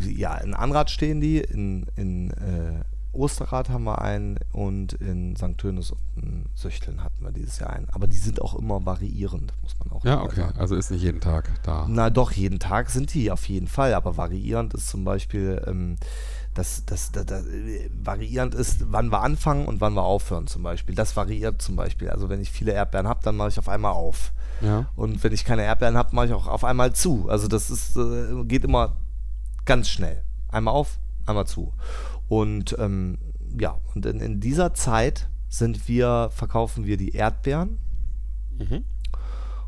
Ja, 0.00 0.36
in 0.38 0.54
Anrad 0.54 0.90
stehen 0.90 1.20
die, 1.20 1.38
in, 1.38 1.86
in 1.96 2.30
äh, 2.32 2.82
Osterrad 3.12 3.68
haben 3.68 3.84
wir 3.84 4.00
einen 4.00 4.38
und 4.52 4.92
in 4.94 5.36
St. 5.36 5.56
Tönis 5.56 5.92
und 5.92 6.00
in 6.16 6.46
Söchteln 6.54 7.02
hatten 7.02 7.24
wir 7.24 7.32
dieses 7.32 7.58
Jahr 7.60 7.70
einen. 7.70 7.88
Aber 7.90 8.06
die 8.06 8.16
sind 8.16 8.42
auch 8.42 8.54
immer 8.56 8.84
variierend, 8.84 9.52
muss 9.62 9.76
man 9.78 9.92
auch 9.96 10.04
Ja, 10.04 10.22
okay, 10.22 10.42
sagen. 10.42 10.58
also 10.58 10.74
ist 10.74 10.90
nicht 10.90 11.02
jeden 11.02 11.20
Tag 11.20 11.50
da. 11.62 11.86
Na 11.88 12.10
doch, 12.10 12.32
jeden 12.32 12.58
Tag 12.58 12.90
sind 12.90 13.14
die 13.14 13.30
auf 13.30 13.48
jeden 13.48 13.68
Fall, 13.68 13.94
aber 13.94 14.16
variierend 14.16 14.74
ist 14.74 14.88
zum 14.88 15.04
Beispiel 15.04 15.62
ähm, 15.66 15.96
das, 16.54 16.84
das, 16.86 17.10
das, 17.12 17.26
das, 17.26 17.44
variierend 18.02 18.54
ist, 18.54 18.92
wann 18.92 19.10
wir 19.10 19.20
anfangen 19.20 19.66
und 19.66 19.80
wann 19.80 19.94
wir 19.94 20.04
aufhören 20.04 20.46
zum 20.46 20.62
Beispiel. 20.62 20.94
Das 20.94 21.16
variiert 21.16 21.60
zum 21.60 21.76
Beispiel. 21.76 22.10
Also 22.10 22.28
wenn 22.28 22.40
ich 22.40 22.50
viele 22.50 22.72
Erdbeeren 22.72 23.08
habe, 23.08 23.20
dann 23.22 23.36
mache 23.36 23.48
ich 23.48 23.58
auf 23.58 23.68
einmal 23.68 23.92
auf. 23.92 24.32
Ja. 24.60 24.88
Und 24.94 25.22
wenn 25.24 25.32
ich 25.32 25.44
keine 25.44 25.62
Erdbeeren 25.62 25.96
habe, 25.96 26.14
mache 26.14 26.26
ich 26.26 26.32
auch 26.32 26.46
auf 26.46 26.64
einmal 26.64 26.92
zu. 26.92 27.28
Also 27.28 27.48
das 27.48 27.70
ist, 27.70 27.96
äh, 27.96 28.44
geht 28.44 28.64
immer 28.64 28.96
ganz 29.64 29.88
schnell. 29.88 30.22
Einmal 30.48 30.74
auf, 30.74 30.98
einmal 31.26 31.46
zu. 31.46 31.72
Und 32.28 32.76
ähm, 32.78 33.18
ja, 33.58 33.78
und 33.94 34.06
in, 34.06 34.20
in, 34.20 34.40
dieser 34.40 34.74
Zeit 34.74 35.28
sind 35.48 35.88
wir, 35.88 36.30
verkaufen 36.32 36.86
wir 36.86 36.96
die 36.96 37.10
Erdbeeren. 37.10 37.78
Mhm. 38.58 38.84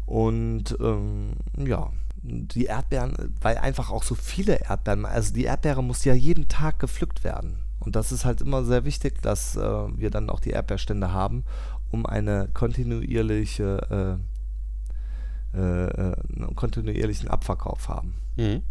Und 0.07 0.77
ähm, 0.81 1.33
ja, 1.57 1.90
die 2.26 2.66
Erdbeeren, 2.66 3.34
weil 3.40 3.58
einfach 3.58 3.90
auch 3.90 4.02
so 4.02 4.14
viele 4.14 4.60
Erdbeeren, 4.60 5.04
also 5.04 5.32
die 5.32 5.44
Erdbeere 5.44 5.82
muss 5.82 6.04
ja 6.04 6.14
jeden 6.14 6.48
Tag 6.48 6.78
gepflückt 6.78 7.24
werden. 7.24 7.58
Und 7.78 7.94
das 7.94 8.10
ist 8.10 8.24
halt 8.24 8.40
immer 8.40 8.64
sehr 8.64 8.84
wichtig, 8.84 9.22
dass 9.22 9.56
äh, 9.56 9.60
wir 9.60 10.10
dann 10.10 10.28
auch 10.30 10.40
die 10.40 10.50
Erdbeerstände 10.50 11.12
haben, 11.12 11.44
um 11.90 12.04
eine 12.04 12.48
kontinuierliche, 12.52 14.18
äh, 15.54 15.58
äh, 15.58 16.16
einen 16.36 16.56
kontinuierlichen 16.56 17.28
Abverkauf 17.28 17.88
haben. 17.88 18.14
Mhm. 18.36 18.62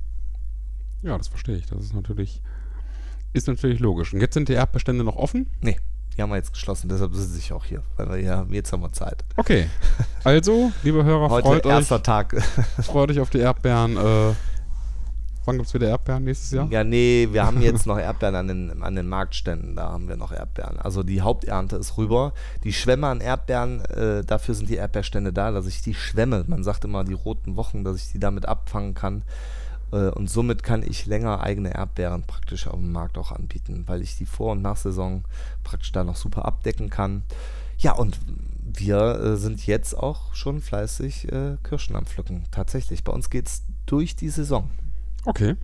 Ja, 1.01 1.17
das 1.17 1.27
verstehe 1.27 1.55
ich. 1.55 1.65
Das 1.67 1.79
ist 1.79 1.93
natürlich, 1.93 2.41
ist 3.33 3.47
natürlich 3.47 3.79
logisch. 3.79 4.13
Und 4.13 4.21
jetzt 4.21 4.33
sind 4.33 4.49
die 4.49 4.53
Erdbeerstände 4.53 5.03
noch 5.03 5.15
offen? 5.15 5.47
Nee. 5.61 5.77
Die 6.15 6.21
haben 6.21 6.29
wir 6.29 6.37
jetzt 6.37 6.53
geschlossen, 6.53 6.87
deshalb 6.87 7.13
sitze 7.13 7.37
ich 7.37 7.51
auch 7.51 7.65
hier, 7.65 7.83
weil 7.97 8.09
wir 8.09 8.17
ja, 8.17 8.45
jetzt 8.49 8.71
haben 8.71 8.81
wir 8.81 8.91
Zeit. 8.93 9.23
Okay. 9.35 9.67
Also, 10.23 10.71
liebe 10.83 11.03
Hörer, 11.03 11.29
Heute 11.29 11.47
freut 11.47 11.65
erster 11.65 11.95
euch. 11.97 12.01
Tag. 12.03 12.41
freut 12.81 13.11
euch 13.11 13.19
auf 13.19 13.29
die 13.29 13.39
Erdbeeren. 13.39 13.97
Äh, 13.97 14.33
wann 15.43 15.57
gibt 15.57 15.67
es 15.67 15.73
wieder 15.73 15.89
Erdbeeren 15.89 16.23
nächstes 16.23 16.51
Jahr? 16.51 16.67
Ja, 16.71 16.85
nee, 16.85 17.27
wir 17.31 17.45
haben 17.45 17.61
jetzt 17.61 17.85
noch 17.85 17.99
Erdbeeren 17.99 18.35
an 18.35 18.47
den, 18.47 18.81
an 18.81 18.95
den 18.95 19.09
Marktständen. 19.09 19.75
Da 19.75 19.91
haben 19.91 20.07
wir 20.07 20.15
noch 20.15 20.31
Erdbeeren. 20.31 20.79
Also 20.79 21.03
die 21.03 21.19
Haupternte 21.19 21.75
ist 21.75 21.97
rüber. 21.97 22.31
Die 22.63 22.71
Schwämme 22.71 23.07
an 23.07 23.19
Erdbeeren, 23.19 23.83
äh, 23.85 24.23
dafür 24.23 24.55
sind 24.55 24.69
die 24.69 24.75
Erdbeerstände 24.75 25.33
da, 25.33 25.51
dass 25.51 25.67
ich 25.67 25.81
die 25.81 25.93
Schwämme, 25.93 26.45
man 26.47 26.63
sagt 26.63 26.85
immer 26.85 27.03
die 27.03 27.13
roten 27.13 27.57
Wochen, 27.57 27.83
dass 27.83 27.97
ich 27.97 28.13
die 28.13 28.19
damit 28.19 28.47
abfangen 28.47 28.93
kann. 28.93 29.23
Äh, 29.95 30.09
und 30.09 30.29
somit 30.29 30.63
kann 30.63 30.83
ich 30.83 31.05
länger 31.05 31.41
eigene 31.41 31.73
Erdbeeren 31.73 32.23
praktisch 32.23 32.67
auf 32.67 32.79
dem 32.79 32.91
Markt 32.91 33.17
auch 33.17 33.31
anbieten, 33.31 33.83
weil 33.87 34.01
ich 34.01 34.17
die 34.17 34.25
Vor- 34.25 34.51
und 34.51 34.61
Nachsaison 34.61 35.23
praktisch 35.63 35.91
da 35.91 36.03
noch 36.03 36.17
super 36.17 36.45
abdecken 36.45 36.89
kann. 36.89 37.23
Ja, 37.77 37.93
und 37.93 38.19
wir 38.61 39.19
äh, 39.19 39.37
sind 39.37 39.65
jetzt 39.65 39.97
auch 39.97 40.33
schon 40.33 40.61
fleißig 40.61 41.31
äh, 41.31 41.57
Kirschen 41.63 41.95
am 41.95 42.05
Pflücken. 42.05 42.43
Tatsächlich, 42.51 43.03
bei 43.03 43.13
uns 43.13 43.29
geht 43.29 43.47
es 43.47 43.63
durch 43.85 44.15
die 44.15 44.29
Saison. 44.29 44.69
Okay, 45.25 45.55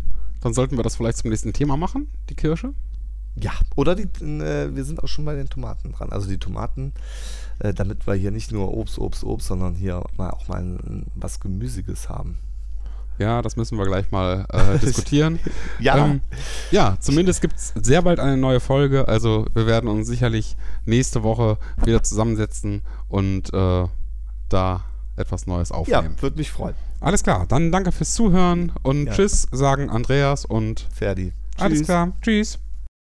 dann 0.41 0.53
sollten 0.53 0.77
wir 0.77 0.83
das 0.83 0.95
vielleicht 0.95 1.17
zum 1.17 1.29
nächsten 1.29 1.53
Thema 1.53 1.77
machen, 1.77 2.07
die 2.29 2.35
Kirsche. 2.35 2.73
Ja, 3.35 3.51
oder 3.75 3.95
die, 3.95 4.03
äh, 4.23 4.75
wir 4.75 4.83
sind 4.83 5.03
auch 5.03 5.07
schon 5.07 5.23
bei 5.23 5.35
den 5.35 5.47
Tomaten 5.47 5.93
dran. 5.93 6.11
Also 6.11 6.27
die 6.27 6.37
Tomaten, 6.37 6.93
äh, 7.59 7.73
damit 7.73 8.05
wir 8.07 8.15
hier 8.15 8.31
nicht 8.31 8.51
nur 8.51 8.73
Obst, 8.73 8.97
Obst, 8.97 9.23
Obst, 9.23 9.47
sondern 9.47 9.75
hier 9.75 10.03
mal 10.17 10.31
auch 10.31 10.47
mal 10.47 10.77
was 11.15 11.39
Gemüsiges 11.39 12.09
haben. 12.09 12.37
Ja, 13.17 13.41
das 13.41 13.55
müssen 13.55 13.77
wir 13.77 13.85
gleich 13.85 14.09
mal 14.11 14.45
äh, 14.51 14.79
diskutieren. 14.79 15.39
Ja. 15.79 15.97
Ähm, 16.05 16.21
ja, 16.71 16.97
zumindest 16.99 17.41
gibt 17.41 17.55
es 17.57 17.73
sehr 17.81 18.01
bald 18.01 18.19
eine 18.19 18.37
neue 18.37 18.59
Folge. 18.59 19.07
Also 19.07 19.45
wir 19.53 19.65
werden 19.67 19.89
uns 19.89 20.07
sicherlich 20.07 20.55
nächste 20.85 21.21
Woche 21.23 21.57
wieder 21.83 22.01
zusammensetzen 22.03 22.81
und 23.09 23.53
äh, 23.53 23.85
da 24.49 24.81
etwas 25.17 25.45
Neues 25.47 25.69
Ja, 25.69 25.75
aufnehmen. 25.75 26.15
würde 26.21 26.37
mich 26.37 26.51
freuen. 26.51 26.75
Alles 26.99 27.23
klar, 27.23 27.45
dann 27.47 27.71
danke 27.71 27.91
fürs 27.91 28.13
Zuhören 28.13 28.71
und 28.83 29.07
Ja. 29.07 29.13
Tschüss, 29.13 29.47
sagen 29.51 29.89
Andreas 29.89 30.45
und 30.45 30.87
Ferdi. 30.93 31.33
alles 31.57 31.83
klar. 31.83 32.13
Tschüss. 32.21 32.59